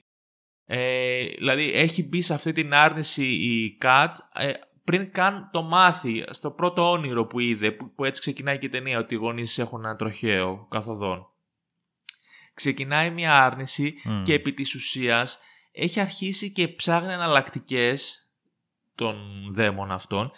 [0.66, 4.52] Ε, δηλαδή έχει μπει σε αυτή την άρνηση η Κατ ε,
[4.84, 8.70] πριν καν το μάθει στο πρώτο όνειρο που είδε, που, που έτσι ξεκινάει και η
[8.70, 11.28] ταινία, ότι οι γονείς έχουν ένα τροχαίο καθοδόν.
[12.54, 14.24] Ξεκινάει μια άρνηση Μμ.
[14.24, 15.38] και επί της ουσίας
[15.72, 18.30] έχει αρχίσει και ψάχνει εναλλακτικές
[18.96, 19.16] των
[19.52, 20.32] δαίμων αυτών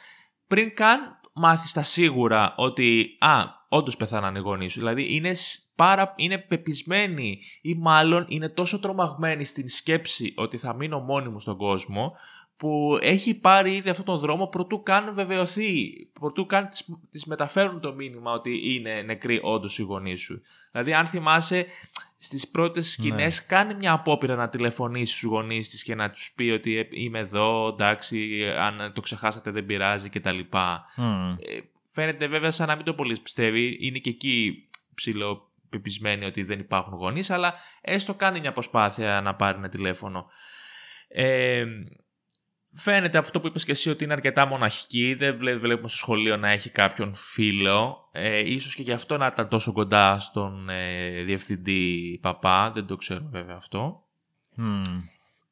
[0.48, 4.80] πριν καν μάθεις στα σίγουρα ότι α, όντως πεθάνανε οι γονείς σου.
[4.80, 10.74] Δηλαδή είναι, σ- πάρα, είναι πεπισμένη ή μάλλον είναι τόσο τρομαγμένη στην σκέψη ότι θα
[10.74, 12.12] μείνω μόνη μου στον κόσμο
[12.58, 17.80] που έχει πάρει ήδη αυτόν τον δρόμο προτού καν βεβαιωθεί, προτού καν της, της μεταφέρουν
[17.80, 20.42] το μήνυμα ότι είναι νεκροί όντως οι γονείς σου.
[20.72, 21.66] Δηλαδή αν θυμάσαι
[22.18, 26.44] στις πρώτες σκηνές κάνει μια απόπειρα να τηλεφωνήσει στους γονείς της και να τους πει
[26.44, 30.40] ότι «Ε, είμαι εδώ, εντάξει, αν το ξεχάσατε δεν πειράζει κτλ.
[30.96, 31.30] Μμ.
[31.30, 31.60] Ε,
[31.92, 33.78] φαίνεται βέβαια σαν να μην το πολύ πιστεύει.
[33.80, 39.36] Είναι και εκεί ψηλό πεπισμένη ότι δεν υπάρχουν γονείς, αλλά έστω κάνει μια προσπάθεια να
[39.36, 40.28] πάρει ένα τηλέφωνο.
[41.08, 41.66] Ε,
[42.78, 45.14] φαίνεται αυτό που είπες και εσύ ότι είναι αρκετά μοναχική.
[45.14, 48.10] Δεν βλέ- βλέπουμε στο σχολείο να έχει κάποιον φίλο.
[48.12, 52.72] Ε, ίσως και γι' αυτό να ήταν τόσο κοντά στον ε, διευθυντή παπά.
[52.72, 54.04] Δεν το ξέρω βέβαια αυτό.
[54.58, 54.82] Μμ.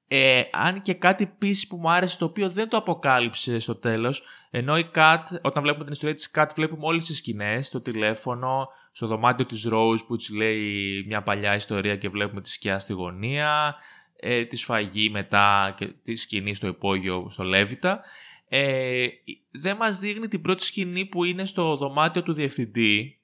[0.07, 4.23] Ε, αν και κάτι επίσης που μου άρεσε το οποίο δεν το αποκάλυψε στο τέλος
[4.49, 8.67] ενώ η Κατ, όταν βλέπουμε την ιστορία της Κατ βλέπουμε όλες τις σκηνές στο τηλέφωνο,
[8.91, 12.93] στο δωμάτιο της Rose που της λέει μια παλιά ιστορία και βλέπουμε τη σκιά στη
[12.93, 13.75] γωνία
[14.19, 18.01] ε, τη σφαγή μετά και τη σκηνή στο υπόγειο στο Λέβητα
[18.47, 19.07] ε,
[19.51, 23.19] δεν μας δείχνει την πρώτη σκηνή που είναι στο δωμάτιο του διευθυντή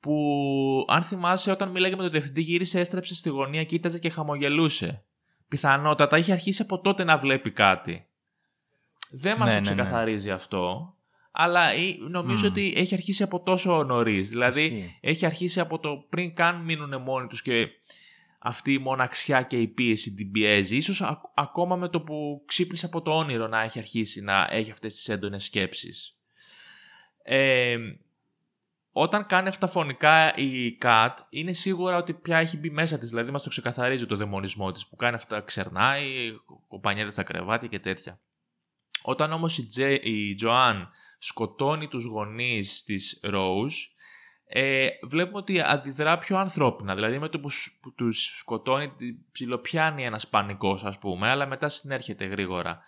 [0.00, 5.02] που αν θυμάσαι όταν μίλαγε με τον διευθυντή γύρισε, έστρεψε στη γωνία, κοίταζε και χαμογελούσε
[5.48, 8.06] πιθανότατα είχε αρχίσει από τότε να βλέπει κάτι.
[9.10, 9.82] Δεν μας Ναι, το ναι, ναι.
[9.82, 10.94] ξεκαθαρίζει αυτό,
[11.30, 12.50] αλλά ε, νομίζω Μμμ.
[12.52, 14.28] ότι έχει αρχίσει από τόσο νωρίς.
[14.28, 14.98] Δηλαδή, Ισχύει.
[15.00, 17.68] έχει αρχίσει από το πριν καν μείνουν μόνοι τους και
[18.38, 20.76] αυτή η μοναξιά και η πίεση την πιέζει.
[20.76, 24.70] Ίσως α- ακόμα με το που ξύπνησε από το όνειρο να έχει αρχίσει να έχει
[24.70, 26.18] αυτές τις έντονες σκέψεις.
[27.22, 27.76] Ε,
[28.92, 33.30] όταν κάνει αυτά φωνικά η Κατ, είναι σίγουρα ότι πια έχει μπει μέσα της, δηλαδή
[33.30, 36.32] μας το ξεκαθαρίζει το δαιμονισμό της, που κάνει αυτά, ξερνάει,
[36.68, 38.20] κοπανιέται στα κρεβάτια και τέτοια.
[39.02, 43.76] Όταν όμως η, Τζε, η Τζοάν σκοτώνει τους γονείς της Rose,
[44.50, 46.94] ε, βλέπουμε ότι αντιδρά πιο ανθρώπινα.
[46.94, 51.46] Δηλαδή με το που, σ- που τους σκοτώνει τη- ψιλοπιάνει ένας πανικός ας πούμε, αλλά
[51.46, 52.80] μετά συνέρχεται γρήγορα.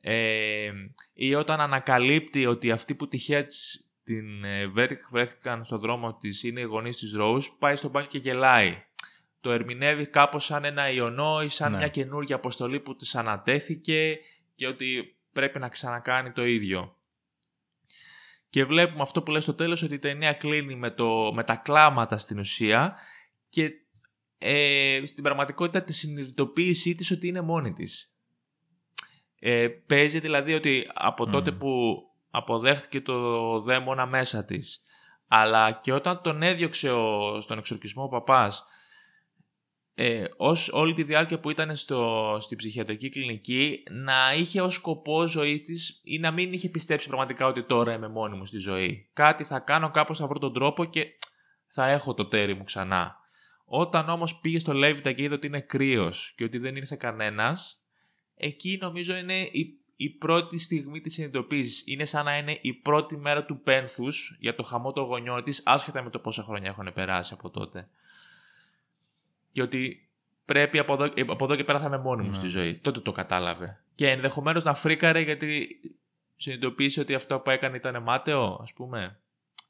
[0.00, 0.70] Ε,
[1.12, 6.42] ή όταν ανακαλύπτει ότι αυτοί που τυχαία της, την ε, βρέθη- βρέθηκαν στο δρόμο της
[6.42, 8.82] είναι οι γονείς της Rose, πάει στο μπάνιο και γελάει.
[9.40, 11.76] Το ερμηνεύει κάπως σαν ένα ιονό ή σαν Ναι.
[11.76, 14.18] μια καινούργια αποστολή που της ανατέθηκε
[14.54, 16.96] και ότι πρέπει να ξανακάνει το ίδιο.
[18.58, 21.54] Και βλέπουμε αυτό που λέει στο τέλος ότι η ταινία κλείνει με, το, με τα
[21.54, 22.96] κλάματα στην ουσία
[23.48, 23.70] και
[24.38, 28.16] ε, στην πραγματικότητα τη συνειδητοποίησή της ότι είναι μόνη της.
[29.40, 31.32] Ε, παίζει δηλαδή ότι από Μμμ.
[31.32, 34.82] τότε που αποδέχτηκε το δαίμονα μέσα της
[35.28, 38.64] αλλά και όταν τον έδιωξε ο, στον εξορκισμό ο παπάς
[40.00, 45.26] ε, ως όλη τη διάρκεια που ήταν στο, στη ψυχιατρική κλινική να είχε ως σκοπό
[45.26, 49.10] ζωή της ή να μην είχε πιστέψει πραγματικά ότι τώρα είμαι μόνη μου στη ζωή.
[49.12, 51.06] Κάτι θα κάνω, κάπως θα βρω τον τρόπο και
[51.66, 53.16] θα έχω το τέρι μου ξανά.
[53.64, 57.84] Όταν όμως πήγε στο Λέβιτα και είδε ότι είναι κρύος και ότι δεν ήρθε κανένας,
[58.34, 61.82] εκεί νομίζω είναι η, η πρώτη στιγμή της συνειδητοποίησης.
[61.86, 65.62] Είναι σαν να είναι η πρώτη μέρα του πένθους για το χαμό των γονιών της,
[65.64, 67.88] άσχετα με το πόσα χρόνια έχουν περάσει από τότε.
[69.58, 70.08] Και ότι
[70.44, 72.34] πρέπει από εδώ, από εδώ και πέρα θα είμαι μόνη μου Ναι.
[72.34, 72.74] στη ζωή.
[72.74, 73.80] Τότε το κατάλαβε.
[73.94, 75.68] Και ενδεχομένως να φρίκαρε γιατί
[76.36, 79.20] συνειδητοποίησε ότι αυτό που έκανε ήταν μάταιο, ας πούμε.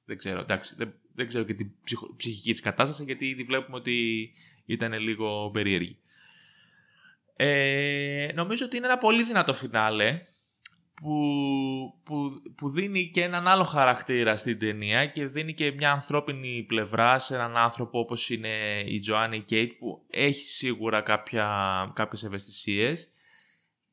[0.05, 3.77] Δεν ξέρω, εντάξει, δεν, δεν ξέρω και την ψυχο- ψυχική της κατάσταση γιατί ήδη βλέπουμε
[3.77, 4.31] ότι
[4.64, 5.98] ήταν λίγο περίεργη.
[7.37, 10.22] Ε, νομίζω ότι είναι ένα πολύ δυνατό φινάλε
[11.00, 11.14] που,
[12.04, 17.18] που, που δίνει και έναν άλλο χαρακτήρα στην ταινία και δίνει και μια ανθρώπινη πλευρά
[17.18, 21.46] σε έναν άνθρωπο όπως είναι η Τζοάννη Κέιτ που έχει σίγουρα κάποια,
[21.94, 23.12] κάποιες ευαισθησίες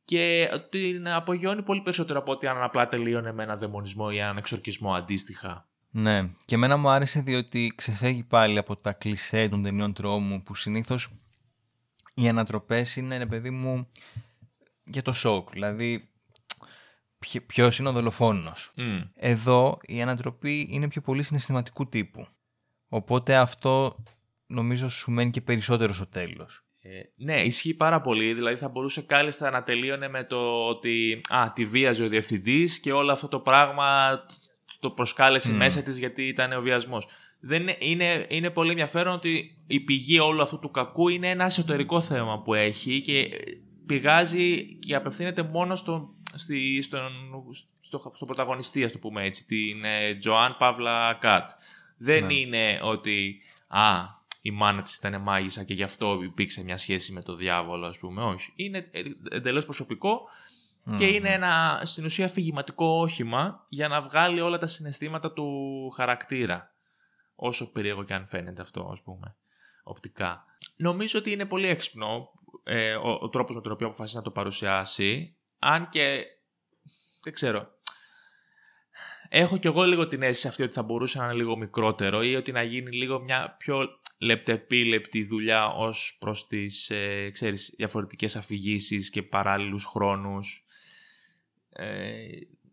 [0.05, 4.37] και την απογειώνει πολύ περισσότερο από ότι αν απλά τελείωνε με ένα δαιμονισμό ή έναν
[4.37, 5.67] εξορκισμό αντίστοιχα.
[5.91, 10.55] Ναι, και εμένα μου άρεσε διότι ξεφεύγει πάλι από τα κλισέ των ταινιών τρόμου που
[10.55, 11.09] συνήθως
[12.13, 13.87] οι ανατροπές είναι, ρε παιδί μου,
[14.83, 15.49] για το σοκ.
[15.51, 16.09] Δηλαδή,
[17.45, 18.71] ποιο είναι ο δολοφόνος.
[18.75, 19.01] Μμ.
[19.15, 22.27] Εδώ η ανατροπή είναι πιο πολύ συναισθηματικού τύπου.
[22.87, 24.03] Οπότε αυτό
[24.47, 26.63] νομίζω σου μένει και περισσότερο στο τέλος.
[26.79, 28.33] Ε, ναι, ισχύει πάρα πολύ.
[28.33, 32.91] Δηλαδή θα μπορούσε κάλλιστα να τελείωνε με το ότι α, τη βίαζε ο διευθυντής και
[32.91, 34.19] όλο αυτό το πράγμα
[34.79, 35.57] το προσκάλεσε Μμμ.
[35.57, 37.07] μέσα της γιατί ήταν ο βιασμός.
[37.39, 41.45] Δεν είναι, είναι, είναι πολύ ενδιαφέρον ότι η πηγή όλου αυτού του κακού είναι ένα
[41.45, 43.29] εσωτερικό θέμα που έχει και
[43.85, 47.11] πηγάζει και απευθύνεται μόνο στο, στη, στον,
[47.81, 51.49] στο, στο πρωταγωνιστή, ας το πούμε έτσι, την ε, Τζοάν Παύλα Κατ.
[51.97, 52.33] Δεν Ναι.
[52.33, 54.03] είναι ότι α,
[54.41, 57.97] η μάνα της ήταν μάγισσα και γι' αυτό υπήρξε μια σχέση με το διάβολο, ας
[57.99, 58.23] πούμε.
[58.23, 58.53] Όχι.
[58.55, 58.89] Είναι
[59.31, 60.21] εντελώς προσωπικό
[60.97, 61.13] και Μμμ.
[61.13, 66.69] είναι ένα στην ουσία αφηγηματικό όχημα για να βγάλει όλα τα συναισθήματα του χαρακτήρα.
[67.35, 69.35] Όσο περίεργο και αν φαίνεται αυτό, ας πούμε,
[69.83, 70.45] οπτικά.
[70.75, 72.29] Νομίζω ότι είναι πολύ έξυπνο
[72.67, 76.25] ε, ο, ο τρόπος με τον οποίο αποφασίσει να το παρουσιάσει, αν και
[77.23, 77.73] δεν ξέρω.
[79.29, 82.35] Έχω κι εγώ λίγο την αίσθηση αυτή ότι θα μπορούσε να είναι λίγο μικρότερο ή
[82.35, 89.09] ότι να γίνει λίγο μια πιο λεπτεπίλεπτη δουλειά ως προς τις ε, ξέρεις, διαφορετικές αφηγήσεις
[89.09, 90.65] και παράλληλους χρόνους.
[91.69, 92.15] Ε,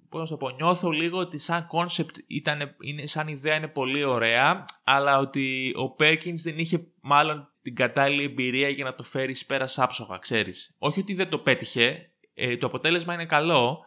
[0.09, 3.69] πώς να σου το πω, νιώθω λίγο ότι σαν concept ήταν, είναι, σαν ιδέα είναι
[3.69, 9.03] πολύ ωραία, αλλά ότι ο Perkins δεν είχε μάλλον την κατάλληλη εμπειρία για να το
[9.03, 10.75] φέρει εις πέρας άψογα, ξέρεις.
[10.79, 13.79] Όχι ότι δεν το πέτυχε, ε, το αποτέλεσμα είναι καλό,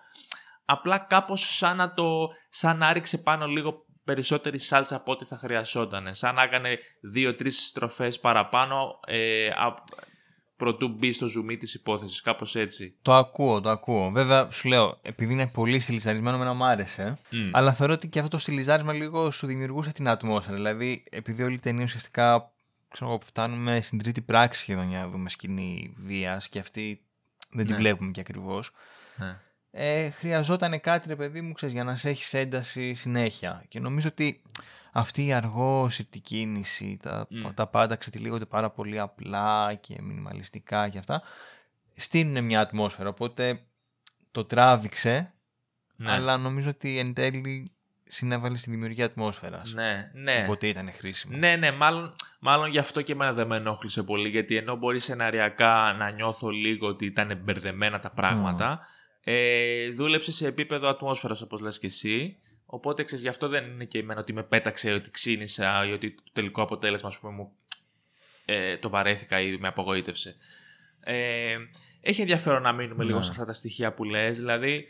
[0.65, 5.37] απλά κάπως σαν να το, σαν να ρίξε πάνω λίγο περισσότερη σάλτσα από ό,τι θα
[5.37, 6.15] χρειαζόταν.
[6.15, 9.73] Σαν να έκανε δύο-τρεις στροφές παραπάνω ε, α,
[10.57, 12.97] προτού μπει στο ζουμί της υπόθεσης, κάπως έτσι.
[13.01, 14.11] Το ακούω, το ακούω.
[14.11, 17.19] Βέβαια, σου λέω, επειδή είναι πολύ στυλιζαρισμένο, εμένα μου άρεσε.
[17.29, 17.49] Μμ.
[17.51, 20.55] Αλλά θεωρώ ότι και αυτό το στυλιζάρισμα λίγο σου δημιουργούσε την ατμόσφαιρα.
[20.55, 22.54] Δηλαδή, επειδή όλη η ταινία ουσιαστικά
[22.95, 27.01] ξέρω εγώ, φτάνουμε στην τρίτη πράξη σχεδόν για να δούμε σκηνή βίας και αυτή
[27.51, 27.77] δεν τη Ναι.
[27.77, 28.71] βλέπουμε και ακριβώς.
[29.17, 29.39] Ναι.
[29.71, 33.63] Ε, χρειαζόταν κάτι, ρε παιδί μου, ξέρεις, για να σε έχεις ένταση συνέχεια.
[33.67, 34.41] Και νομίζω ότι
[34.91, 37.47] αυτή η αργόσυπτη κίνηση, τα, Μμ.
[37.53, 41.21] τα πάντα ξετυλίγονται πάρα πολύ απλά και μινιμαλιστικά και αυτά,
[41.95, 43.09] στείλουν μια ατμόσφαιρα.
[43.09, 43.61] Οπότε
[44.31, 45.33] το τράβηξε
[45.95, 46.11] Ναι.
[46.11, 47.71] αλλά νομίζω ότι εν τέλει
[48.15, 49.73] συνέβαλε στη δημιουργία ατμόσφαιρας.
[49.73, 50.41] Ναι, ναι.
[50.43, 51.37] Οπότε ήταν χρήσιμο.
[51.37, 54.29] Ναι, ναι, μάλλον, μάλλον γι' αυτό και εμένα δεν με ενόχλησε πολύ.
[54.29, 58.79] Γιατί ενώ μπορεί σεναριακά να νιώθω λίγο ότι ήταν μπερδεμένα τα πράγματα,
[59.23, 62.37] ε, δούλεψε σε επίπεδο ατμόσφαιρας όπως λες και εσύ.
[62.65, 66.11] Οπότε ξέρεις, γι' αυτό δεν είναι και εμένα ότι με πέταξε, ότι ξύνησα ή ότι
[66.11, 67.51] το τελικό αποτέλεσμα ας πούμε, μου,
[68.45, 70.35] ε, το βαρέθηκα ή με απογοήτευσε.
[70.99, 71.55] Ε,
[72.01, 73.23] έχει ενδιαφέρον να μείνουμε λίγο Ναι.
[73.23, 74.37] σε αυτά τα στοιχεία που λες.
[74.37, 74.87] Δηλαδή,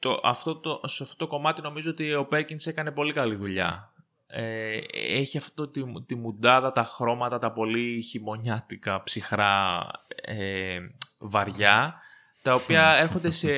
[0.00, 3.92] το, αυτό το, σε αυτό το κομμάτι νομίζω ότι ο Πέρκινς έκανε πολύ καλή δουλειά.
[4.26, 9.86] Ε, έχει αυτό τη, τη μουντάδα, τα χρώματα, τα πολύ χειμωνιάτικα, ψυχρά,
[10.22, 10.78] ε,
[11.18, 11.94] βαριά,
[12.42, 13.48] τα οποία έρχονται σε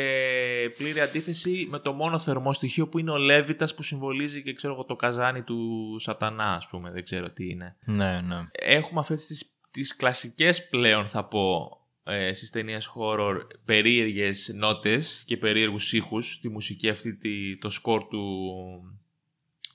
[0.76, 4.72] πλήρη αντίθεση με το μόνο θερμό στοιχείο που είναι ο Λέβιτας που συμβολίζει και ξέρω
[4.72, 8.46] εγώ το καζάνι του σατανά, ας πούμε, δεν ξέρω τι είναι ναι, ναι.
[8.52, 15.36] έχουμε αυτές τις, τις κλασικές πλέον θα πω ε, στις ταινίες horror περίεργες νότες και
[15.36, 18.22] περίεργους ήχους τη μουσική αυτή τη, το σκορ του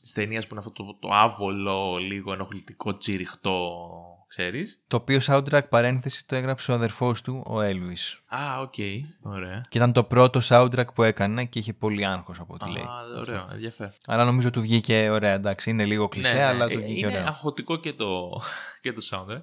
[0.01, 3.79] της ταινίας που είναι αυτό το, το άβολο λίγο ενοχλητικό τσιριχτό
[4.27, 8.35] ξέρεις Το οποίο soundtrack παρένθεση το έγραψε ο αδερφός του, ο Elvis.
[8.35, 8.73] Α, οκ,
[9.21, 12.83] ωραία Και ήταν το πρώτο soundtrack που έκανε και είχε πολύ άγχος από ό,τι λέει.
[12.83, 15.69] Α, ωραίο, ενδιαφέρον Αλλά νομίζω του βγήκε ωραία, εντάξει.
[15.69, 17.27] Είναι λίγο κλισέ, Ναι, ναι, αλλά ε, του βγήκε είναι ωραία.
[17.27, 18.41] αγχωτικό και το,
[18.81, 19.41] και το soundtrack.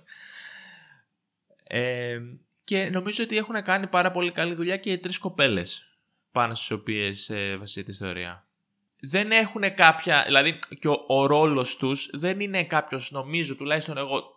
[1.65, 2.19] Ε,
[2.65, 5.99] και νομίζω ότι έχουν κάνει πάρα πολύ καλή δουλειά και οι τρεις κοπέλες
[6.33, 8.49] πάνω στις οποίες ε, βασίζεται η ιστορία.
[9.01, 14.35] Δεν έχουν κάποια, δηλαδή και ο, ο ρόλος τους δεν είναι κάποιος, νομίζω τουλάχιστον εγώ,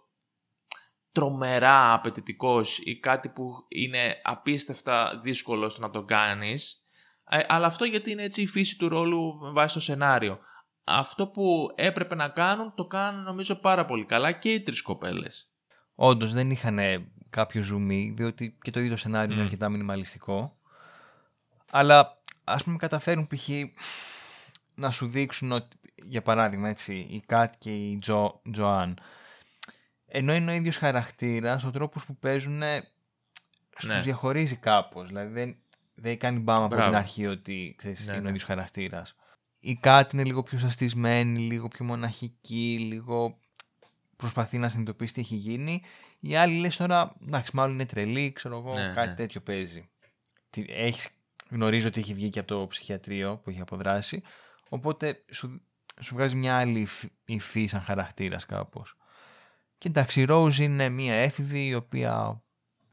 [1.12, 6.84] τρομερά απαιτητικός ή κάτι που είναι απίστευτα δύσκολο στο να το κάνεις.
[7.30, 10.40] Ε, αλλά αυτό γιατί είναι έτσι η φύση του ρόλου με βάση το σενάριο.
[10.84, 15.52] Αυτό που έπρεπε να κάνουν το κάνουν νομίζω πάρα πολύ καλά και οι τρεις κοπέλες.
[15.96, 16.80] Όντως δεν είχαν
[17.38, 19.46] κάποιο ζουμί, διότι και το ίδιο σενάριο είναι Μμ.
[19.46, 20.58] αρκετά μινιμαλιστικό.
[21.72, 23.50] Αλλά ας πούμε καταφέρουν π.χ.
[24.76, 28.98] να σου δείξουν ότι, για παράδειγμα έτσι, η Κάτ και η Τζο, Τζοάν,
[30.08, 32.62] ενώ είναι ο ίδιος χαρακτήρας, ο τρόπος που παίζουν
[33.78, 34.02] στους Ναι.
[34.02, 35.08] διαχωρίζει κάπως.
[35.08, 35.56] Δηλαδή δεν,
[35.96, 36.90] δεν κάνει μπάμα από Μπράβο.
[36.90, 38.30] την αρχή ότι ξέρεις, Ναι, είναι ο ναι.
[38.30, 39.16] ίδιος χαρακτήρας.
[39.60, 43.38] Η Κάτ είναι λίγο πιο σαστισμένη, λίγο πιο μοναχική, λίγο
[44.18, 45.82] προσπαθεί να συνειδητοποιήσει τι έχει γίνει.
[46.20, 49.16] Η άλλη λες τώρα, εντάξει, μάλλον είναι τρελή, ξέρω εγώ, Ναι, κάτι ναι.
[49.16, 49.90] τέτοιο παίζει.
[50.50, 51.10] Τι- Έχεις,
[51.50, 54.22] γνωρίζω ότι έχει βγει και από το ψυχιατρίο που έχει αποδράσει,
[54.70, 55.62] οπότε σου,
[56.02, 58.98] σου βγάζει μια άλλη υφ- υφή σαν χαρακτήρας κάπως.
[59.78, 62.42] Και εντάξει, η Rose είναι μια έφηβη η οποία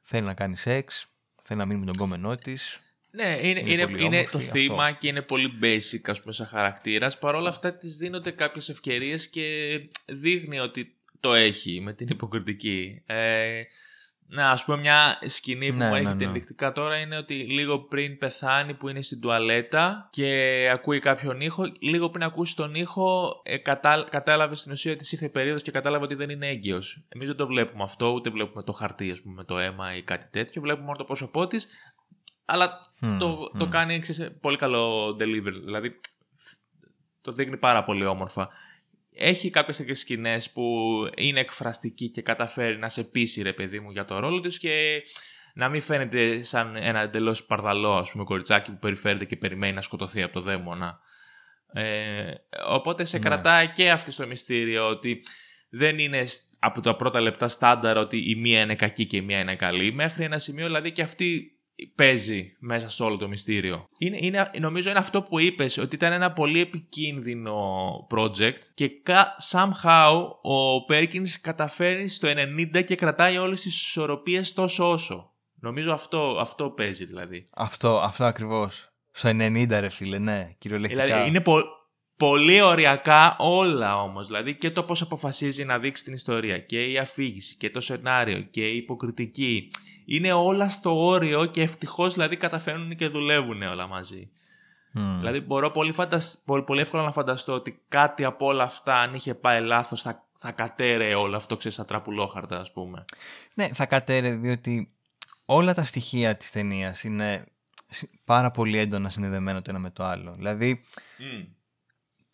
[0.03, 1.07] θέλει να κάνει σεξ,
[1.43, 2.79] θέλει να μείνει με τον κόμενό της.
[3.11, 4.51] Ναι, είναι, Είναι είναι, πολύ είναι όμορφη το αυτό.
[4.51, 7.19] θύμα και είναι πολύ basic ας πούμε σαν χαρακτήρας.
[7.19, 13.03] Παρ' όλα αυτά της δίνονται κάποιες ευκαιρίες και δείχνει ότι το έχει με την υποκριτική.
[13.07, 13.63] Ε,
[14.27, 16.25] να, ας πούμε μια σκηνή που Ναι, μου ναι, έχετε ναι.
[16.25, 21.73] ενδεικτικά τώρα είναι ότι λίγο πριν πεθάνει που είναι στην τουαλέτα και ακούει κάποιον ήχο,
[21.81, 25.71] λίγο πριν ακούσει τον ήχο ε, κατά, κατάλαβε στην ουσία ότι της ήρθε περίοδος και
[25.71, 27.05] κατάλαβε ότι δεν είναι έγκυος.
[27.09, 30.03] Εμείς δεν το βλέπουμε αυτό, ούτε βλέπουμε το χαρτί ας πούμε, με το αίμα ή
[30.03, 31.69] κάτι τέτοιο, βλέπουμε μόνο το πρόσωπό της,
[32.45, 33.71] αλλά Μμμ, το, το μμμ.
[33.71, 35.53] κάνει ξέρεις, πολύ καλό deliver.
[35.65, 35.97] Δηλαδή
[37.21, 38.49] το δείχνει πάρα πολύ όμορφα.
[39.17, 40.65] Έχει κάποιες τέτοιες σκηνές που
[41.17, 45.03] είναι εκφραστική και καταφέρει να σε πείσει ρε παιδί μου για το ρόλο της και
[45.55, 49.81] να μην φαίνεται σαν ένα εντελώς παρδαλό ας πούμε κοριτσάκι που περιφέρεται και περιμένει να
[49.83, 50.99] σκοτωθεί από το δαίμονα.
[51.73, 52.33] Ε,
[52.67, 53.23] οπότε σε Ναι.
[53.25, 55.23] κρατάει και αυτή στο μυστήριο ότι
[55.71, 59.21] δεν είναι σ- από τα πρώτα λεπτά στάνταρ ότι η μία είναι κακή και η
[59.21, 61.54] μία είναι καλή μέχρι ένα σημείο δηλαδή και αυτή
[61.95, 63.87] παίζει μέσα σε όλο το μυστήριο.
[63.99, 67.57] Είναι, είναι, νομίζω είναι αυτό που είπες ότι ήταν ένα πολύ επικίνδυνο
[68.11, 72.29] project και κα- somehow ο Perkins καταφέρει στο
[72.75, 75.29] 90 και κρατάει όλες τις ισορροπίες τόσο όσο.
[75.61, 77.47] Νομίζω αυτό, αυτό παίζει δηλαδή.
[77.55, 78.89] Αυτό, αυτό ακριβώς.
[79.11, 81.05] Στο 90 ρε φίλε, ναι, κυριολεκτικά.
[81.05, 81.63] Δηλαδή είναι πο-
[82.17, 84.27] πολύ ωριακά όλα όμως.
[84.27, 88.41] Δηλαδή και το πώς αποφασίζει να δείξει την ιστορία και η αφήγηση και το σενάριο
[88.41, 89.71] και η υποκριτική.
[90.05, 94.31] Είναι όλα στο όριο και ευτυχώς δηλαδή καταφέρνουν και δουλεύουν όλα μαζί.
[94.97, 95.19] Μμ.
[95.19, 96.43] Δηλαδή μπορώ πολύ, φαντασ...
[96.47, 100.25] πολύ, πολύ εύκολα να φανταστώ ότι κάτι από όλα αυτά αν είχε πάει λάθος θα,
[100.33, 103.05] θα κατέρεε όλο αυτό ξέρεις στα τραπουλόχαρτα ας πούμε.
[103.55, 104.93] Ναι, θα κατέρε διότι
[105.45, 107.45] όλα τα στοιχεία της ταινίας είναι
[107.89, 110.33] συ- πάρα πολύ έντονα συνδεδεμένα το ένα με το άλλο.
[110.33, 110.85] Δηλαδή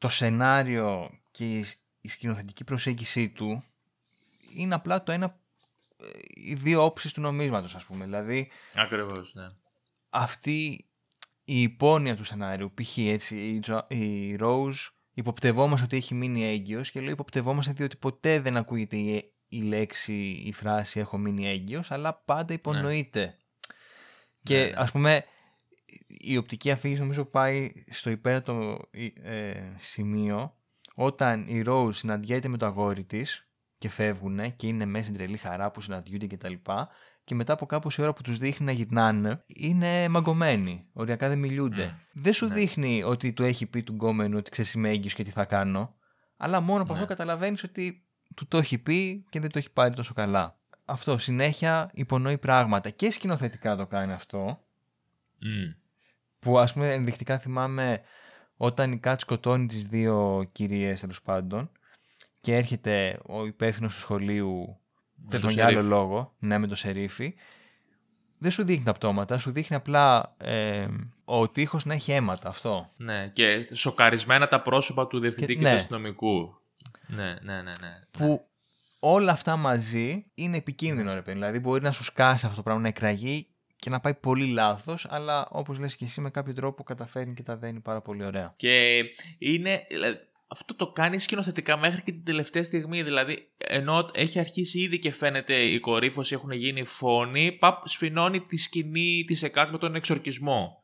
[0.01, 3.65] το σενάριο και η σ- η σκηνοθετική προσέγγιση του
[4.57, 5.39] είναι απλά το ένα,
[5.97, 8.05] ε, οι δύο όψεις του νομίσματος ας πούμε.
[8.05, 9.49] Δηλαδή Ακριβώς, ναι.
[10.11, 10.85] αυτή
[11.45, 12.99] η υπόνοια του σενάριου, π.χ.
[12.99, 18.41] έτσι η, Τζο- η Rose υποπτευόμαστε ότι έχει μείνει έγκυος και λέω υποπτευόμαστε διότι ποτέ
[18.41, 23.35] δεν ακούγεται η, η λέξη, η φράση έχω μείνει έγκυος αλλά πάντα υπονοείται.
[24.43, 24.73] Και Ναι, ναι.
[24.77, 25.25] ας πούμε
[26.07, 28.35] η οπτική αφήγηση νομίζω πάει στο υπέρ
[29.23, 30.55] ε, σημείο
[30.95, 33.49] όταν η Rose συναντιέται με το αγόρι της
[33.79, 36.53] και φεύγουν και είναι μέσα στην τρελή χαρά που συναντιούνται κτλ.
[36.53, 36.73] Και,
[37.25, 41.39] και μετά από κάπως η ώρα που τους δείχνει να γυρνάνε είναι μαγκωμένοι, οριακά δεν
[41.39, 41.99] μιλούνται.
[42.13, 42.55] Δεν σου Ναι.
[42.55, 45.95] δείχνει ότι του έχει πει του γκόμενου ότι ξέρεις είμαι έγκυος και τι θα κάνω,
[46.37, 46.99] αλλά μόνο από Ναι.
[46.99, 48.05] αυτό καταλαβαίνεις ότι
[48.37, 50.59] του το έχει πει και δεν το έχει πάρει τόσο καλά.
[50.85, 54.65] Αυτό συνέχεια υπονοεί πράγματα και σκηνοθετικά το κάνει αυτό
[55.39, 55.73] Μμ.
[56.41, 58.01] Που ας πούμε ενδεικτικά θυμάμαι
[58.57, 61.71] όταν η Κάτ σκοτώνει τις δύο κυρίες τέλος πάντων
[62.41, 64.79] και έρχεται ο υπεύθυνος του σχολείου
[65.17, 65.91] Με τέλος το πάντων για άλλο σερίφ.
[65.91, 67.35] λόγο, ναι με το σερίφι
[68.43, 70.87] δεν σου δείχνει τα πτώματα, σου δείχνει απλά ε,
[71.25, 72.91] ο τείχος να έχει αίματα αυτό.
[72.97, 75.71] Ναι, και σοκαρισμένα τα πρόσωπα του διευθυντή Και- και, ναι.
[75.71, 76.55] του αστυνομικού.
[77.07, 77.99] Ναι, ναι, ναι, ναι.
[78.11, 78.47] Που
[79.01, 81.33] όλα αυτά μαζί είναι επικίνδυνο ρε παιδί.
[81.39, 83.47] Δηλαδή μπορεί να σου σκάσει αυτό το πράγμα, να εκραγεί
[83.81, 87.43] και να πάει πολύ λάθος, αλλά όπως λες και εσύ με κάποιο τρόπο καταφέρνει και
[87.43, 88.55] τα δένει πάρα πολύ ωραία.
[88.57, 89.03] Και
[89.39, 89.87] είναι.
[89.89, 93.03] δηλαδή, Αυτό το κάνεις σκηνοθετικά μέχρι και την τελευταία στιγμή.
[93.03, 98.57] Δηλαδή, ενώ έχει αρχίσει ήδη και φαίνεται η κορύφωση, έχουν γίνει φόνοι, παπ, σφινώνει τη
[98.57, 100.83] σκηνή της Εκάρτ με τον εξορκισμό.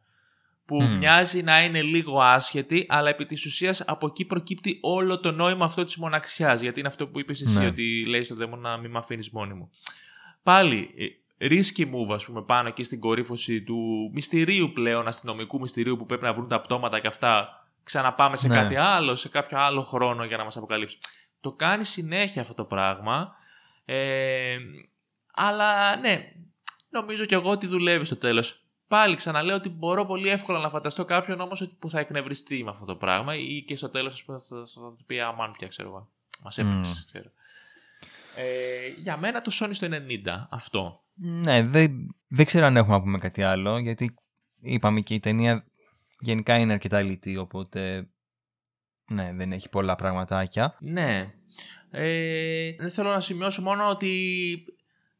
[0.66, 0.94] Που Μμμ.
[0.96, 5.64] μοιάζει να είναι λίγο άσχετη, αλλά επί της ουσίας από εκεί προκύπτει όλο το νόημα
[5.64, 6.60] αυτό της μοναξιάς.
[6.60, 7.66] Γιατί είναι αυτό που είπες εσύ, Ναι.
[7.66, 9.70] ότι λέει στον δαίμονα μην με αφήνεις μόνη μου.
[10.42, 11.04] Πάλι, ε,
[11.40, 16.24] risky move, ας πούμε, πάνω εκεί στην κορύφωση του μυστηρίου πλέον, αστυνομικού μυστηρίου που πρέπει
[16.24, 17.60] να βρουν τα πτώματα και αυτά.
[17.82, 18.54] Ξαναπάμε σε Ναι.
[18.54, 20.98] κάτι άλλο, σε κάποιο άλλο χρόνο για να μας αποκαλύψει.
[21.40, 23.32] Το κάνει συνέχεια αυτό το πράγμα.
[23.84, 24.56] Ε,
[25.34, 26.32] αλλά ναι,
[26.88, 28.60] νομίζω κι εγώ ότι δουλεύει στο τέλος.
[28.88, 32.70] Πάλι ξαναλέω ότι μπορώ πολύ εύκολα να φανταστώ κάποιον όμως ότι- που θα εκνευριστεί με
[32.70, 35.50] αυτό το πράγμα ή και στο τέλος ας πούμε, θα, θα, θα του πει αμάν
[35.58, 36.08] πια ξέρω εγώ.
[36.42, 37.30] Μας έπαιξε, ξέρω.
[38.36, 39.96] Ε, για μένα το Sony στο 90
[40.50, 41.04] αυτό.
[41.14, 44.14] Ναι, δεν, δεν ξέρω αν έχουμε να πούμε κάτι άλλο, γιατί
[44.60, 45.66] είπαμε και η ταινία
[46.20, 48.08] γενικά είναι αρκετά λιτή, οπότε
[49.08, 50.76] ναι, δεν έχει πολλά πραγματάκια.
[50.80, 51.32] Ναι.
[51.90, 54.64] Ε, δεν θέλω να σημειώσω μόνο ότι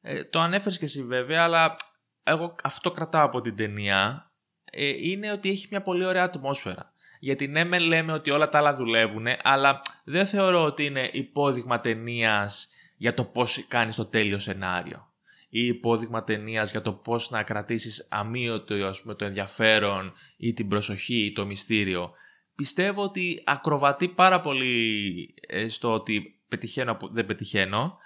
[0.01, 1.77] ε, το ανέφερες και εσύ βέβαια, αλλά
[2.23, 4.33] εγώ αυτό κρατάω από την ταινία,
[4.73, 6.93] ε, είναι ότι έχει μια πολύ ωραία ατμόσφαιρα.
[7.21, 11.81] Γιατί ναι, με λέμε ότι όλα τα άλλα δουλεύουν, αλλά δεν θεωρώ ότι είναι υπόδειγμα
[11.81, 15.11] ταινίας για το πώς κάνεις το τέλειο σενάριο.
[15.49, 20.69] Ή υπόδειγμα ταινίας για το πώς να κρατήσεις αμύωτο ας πούμε, το ενδιαφέρον ή την
[20.69, 22.13] προσοχή ή το μυστήριο.
[22.55, 27.99] Πιστεύω ότι ακροβατεί πάρα πολύ ε, στο ότι πετυχαίνω από δεν πετυχαίνω.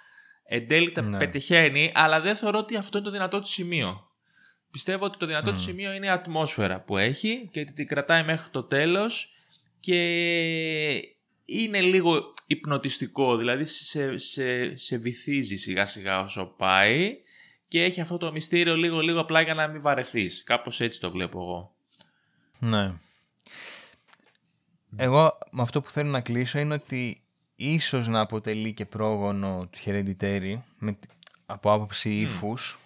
[0.43, 1.17] Εν τέλει τα Ναι.
[1.17, 4.07] πετυχαίνει, αλλά δεν θεωρώ ότι αυτό είναι το δυνατό του σημείο.
[4.71, 5.53] Πιστεύω ότι το δυνατό Μμ.
[5.53, 9.29] του σημείο είναι η ατμόσφαιρα που έχει και ότι την κρατάει μέχρι το τέλος
[9.79, 9.95] και
[11.51, 17.15] είναι λίγο υπνοτιστικό, δηλαδή σε, σε, σε βυθίζει σιγά σιγά όσο πάει
[17.67, 20.43] και έχει αυτό το μυστήριο λίγο λίγο απλά για να μην βαρεθείς.
[20.43, 21.75] Κάπως έτσι το βλέπω εγώ.
[22.59, 22.93] Ναι.
[24.95, 27.21] Εγώ με αυτό που θέλω να κλείσω είναι ότι
[27.55, 31.07] ίσως να αποτελεί και πρόγονο του Hereditary με, τη-
[31.45, 32.79] από άποψη ύφους.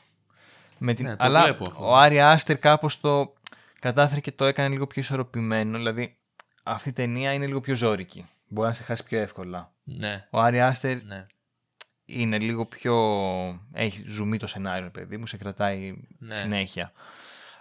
[0.77, 1.87] Με την, Ναι, το αλλά βλέπω αυτό.
[1.89, 3.33] ο Άρη Άστερ κάπως το
[3.79, 5.77] κατάφερε και το έκανε λίγο πιο ισορροπημένο.
[5.77, 6.17] Δηλαδή
[6.63, 8.25] αυτή η ταινία είναι λίγο πιο ζώρικη.
[8.47, 9.69] Μπορεί να σε χάσει πιο εύκολα.
[9.83, 11.25] Ναι, Ο Άρη Άστερ ναι.
[12.05, 12.95] είναι λίγο πιο...
[13.73, 16.33] Έχει ζουμί το σενάριο, παιδί μου, σε κρατάει Ναι.
[16.35, 16.91] συνέχεια.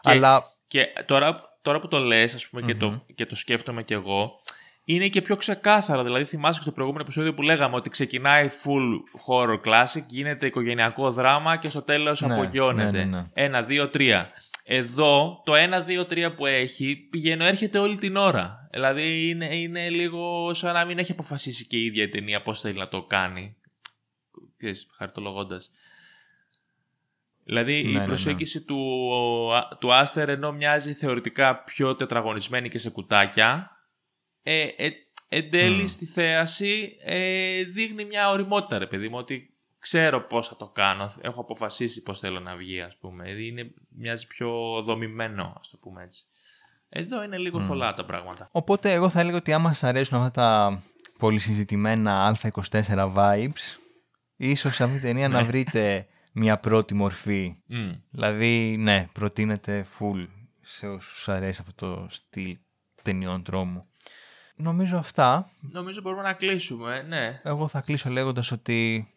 [0.01, 2.79] Και- Αλλά Και τώρα, τώρα που το λες, ας πούμε, και, Μμμ.
[2.79, 4.41] το, και το σκέφτομαι κι εγώ,
[4.85, 6.03] είναι και πιο ξεκάθαρο.
[6.03, 8.91] Δηλαδή, θυμάσαι και στο προηγούμενο επεισόδιο που λέγαμε ότι ξεκινάει full
[9.27, 12.91] horror classic, γίνεται οικογενειακό δράμα και στο τέλος Ναι, απογειώνεται.
[12.99, 13.25] ναι, ναι, ναι.
[13.33, 14.31] Ένα, δύο, τρία.
[14.67, 18.69] Εδώ, το ένα, δύο, τρία που έχει, πηγαίνω, έρχεται όλη την ώρα.
[18.73, 22.61] Δηλαδή, είναι, είναι λίγο σαν να μην έχει αποφασίσει και η ίδια η ταινία πώς
[22.61, 23.57] θέλει να το κάνει.
[24.57, 25.71] Ξέρεις, χαρτολογώντας.
[27.45, 28.05] Δηλαδή Ναι, η ναι, ναι.
[28.05, 29.01] προσέγγιση του,
[29.79, 33.71] του Άστερ ενώ μοιάζει θεωρητικά πιο τετραγωνισμένη και σε κουτάκια
[34.43, 34.91] ε, ε,
[35.29, 35.87] εν τέλει Μμ.
[35.87, 39.54] στη θέαση ε, δείχνει μια οριμότητα ρε παιδί μου ότι
[39.91, 44.27] ξέρω πώς θα το κάνω, έχω αποφασίσει πώς θέλω να βγει ας πούμε, είναι, μοιάζει
[44.27, 44.51] πιο
[44.83, 46.25] δομημένο ας το πούμε έτσι.
[46.89, 47.65] Εδώ είναι λίγο Μμ.
[47.65, 48.49] θολά τα πράγματα.
[48.53, 50.83] Οπότε εγώ θα έλεγα ότι άμα σας αρέσουν αυτά τα
[51.19, 53.79] πολυσυζητημένα α24 vibes,
[54.37, 55.47] ίσως σε αυτή την ταινία να Ναι.
[55.47, 57.57] βρείτε μια πρώτη μορφή.
[57.67, 57.91] Μμ.
[58.11, 60.27] Δηλαδή, ναι, προτείνεται full
[60.61, 62.57] σε όσους αρέσει αυτό το στυλ
[63.03, 63.87] ταινιών τρόμου.
[64.57, 65.51] Νομίζω αυτά.
[65.61, 67.41] Νομίζω μπορούμε να κλείσουμε, ναι.
[67.45, 69.09] Εγώ θα κλείσω λέγοντας ότι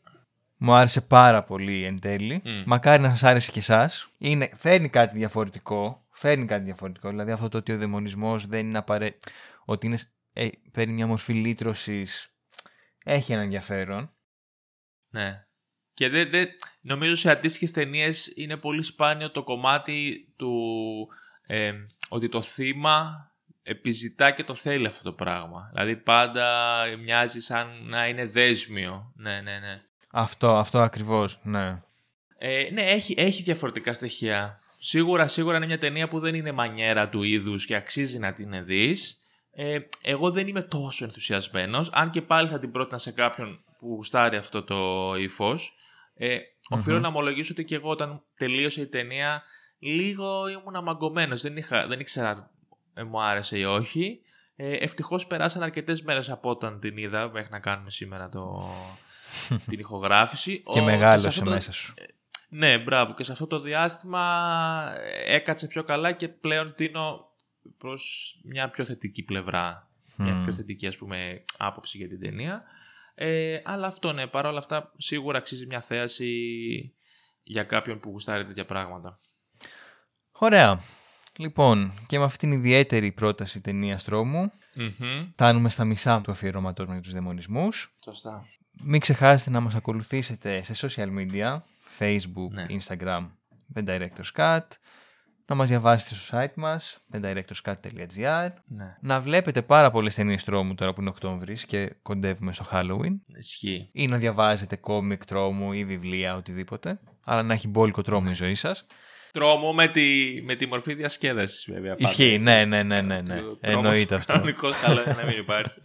[0.57, 2.41] μου άρεσε πάρα πολύ εν τέλει.
[2.45, 2.63] Μμ.
[2.65, 4.09] Μακάρι να σας άρεσε και εσάς.
[4.17, 6.05] Είναι, φέρνει κάτι διαφορετικό.
[6.11, 7.09] Φέρνει κάτι διαφορετικό.
[7.09, 9.31] Δηλαδή αυτό το ότι ο δαιμονισμός δεν είναι απαραίτητο.
[9.65, 9.99] Ότι είναι,
[10.33, 12.33] ε, παίρνει μια μορφή λύτρωσης.
[13.03, 14.11] Έχει ένα ενδιαφέρον.
[15.09, 15.45] Ναι.
[15.93, 16.47] Και δεν, δεν,
[16.81, 20.53] νομίζω σε αντίστοιχες ταινίες είναι πολύ σπάνιο το κομμάτι του
[21.47, 21.73] ε,
[22.09, 23.27] ότι το θύμα
[23.63, 25.69] επιζητά και το θέλει αυτό το πράγμα.
[25.73, 29.11] Δηλαδή πάντα μοιάζει σαν να είναι δέσμιο.
[29.15, 29.81] Ναι, ναι, ναι.
[30.19, 31.81] Αυτό, αυτό ακριβώς, ναι.
[32.37, 34.59] Ε, ναι, έχει, έχει διαφορετικά στοιχεία.
[34.79, 38.65] Σίγουρα, σίγουρα είναι μια ταινία που δεν είναι μανιέρα του είδους και αξίζει να την
[38.65, 39.17] δεις.
[39.51, 43.87] Ε, εγώ δεν είμαι τόσο ενθουσιασμένος, αν και πάλι θα την πρότεινα σε κάποιον που
[43.87, 45.73] γουστάρει αυτό το ύφος.
[46.15, 46.37] Ε,
[46.69, 49.43] οφειλω να ομολογήσω ότι και εγώ όταν τελείωσε η ταινία
[49.79, 51.41] λίγο ήμουν αμαγκωμένος.
[51.41, 51.53] Δεν,
[51.87, 52.51] δεν ήξερα
[52.93, 54.21] ε, μου άρεσε ή όχι.
[54.55, 58.69] Ε, ευτυχώς περάσαν αρκετές μέρες από όταν την είδα μέχρι να κάνουμε σήμερα το,
[59.69, 60.63] την ηχογράφηση.
[60.71, 61.93] και μεγάλωσε μέσα σου.
[62.49, 63.13] Ναι, μπράβο.
[63.13, 64.23] Και σε αυτό το διάστημα
[64.97, 67.25] ε, έκατσε πιο καλά και πλέον τίνω
[67.77, 69.91] προς μια πιο θετική πλευρά.
[70.19, 72.63] Μια πιο θετική, ας πούμε, άποψη για την ταινία.
[73.15, 76.31] Ε, αλλά αυτό, ναι, παρόλα αυτά, σίγουρα αξίζει μια θέαση
[77.43, 79.19] για κάποιον που γουστάρει τέτοια πράγματα.
[80.31, 80.81] Ωραία.
[81.37, 85.27] Λοιπόν, και με αυτήν την ιδιαίτερη πρόταση ταινίας τρόμου, mm-hmm.
[85.31, 87.95] φτάνουμε στα μισά του αφιερώματό με τους δαιμονισμούς.
[88.03, 88.45] Σωστά.
[88.83, 91.61] Μην ξεχάσετε να μας ακολουθήσετε σε social media,
[91.99, 92.65] Facebook, ναι.
[92.69, 93.27] Instagram,
[93.73, 94.67] The Director's Cut,
[95.49, 98.95] να μας διαβάσετε στο site μας, thedirectorscut.gr, ναι.
[99.01, 103.15] να βλέπετε πάρα πολλές ταινίες τρόμου τώρα που είναι Οκτώβρης και κοντεύουμε στο Halloween.
[103.37, 103.89] Ισχύει.
[103.91, 108.55] Ή να διαβάζετε κόμικ τρόμου ή βιβλία, οτιδήποτε, αλλά να έχει μπόλικο τρόμο η ζωή
[108.55, 108.85] σας.
[109.31, 111.95] Τρόμο με τη, με τη μορφή διασκέδασης, βέβαια.
[111.97, 113.39] Ισχύει, ναι, ναι, ναι, ναι, ναι.
[113.59, 114.33] Εννοείται αυτό.
[114.33, 115.81] Κανονικός καλό να μην υπάρχει.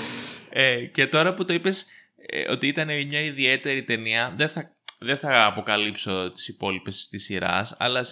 [0.50, 1.86] ε, και τώρα που το είπες
[2.26, 7.76] ε, ότι ήταν μια ιδιαίτερη ταινία, δεν θα δεν θα αποκαλύψω τις υπόλοιπες της σειράς,
[7.78, 8.04] αλλά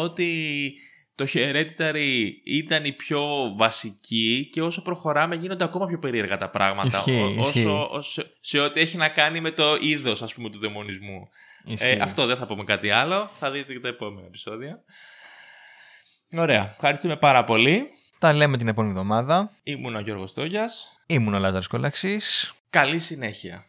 [0.00, 0.72] ότι
[1.14, 7.04] το Hereditary ήταν η πιο βασική και όσο προχωράμε γίνονται ακόμα πιο περίεργα τα πράγματα.
[7.38, 11.28] όσο, όσο, σε ό,τι έχει να κάνει με το είδος ας πούμε του δαιμονισμού.
[11.78, 13.30] Ε, αυτό δεν θα πούμε κάτι άλλο.
[13.38, 14.82] Θα δείτε και τα επόμενα επεισόδια.
[16.36, 16.70] Ωραία.
[16.70, 17.86] Ευχαριστούμε πάρα πολύ.
[18.18, 19.50] Τα λέμε την επόμενη εβδομάδα.
[19.62, 21.02] Ήμουν ο Γιώργος Τόγιας.
[21.06, 22.52] Ήμουν ο Λάζαρος Κολαξής.
[22.70, 23.67] Καλή συνέχεια.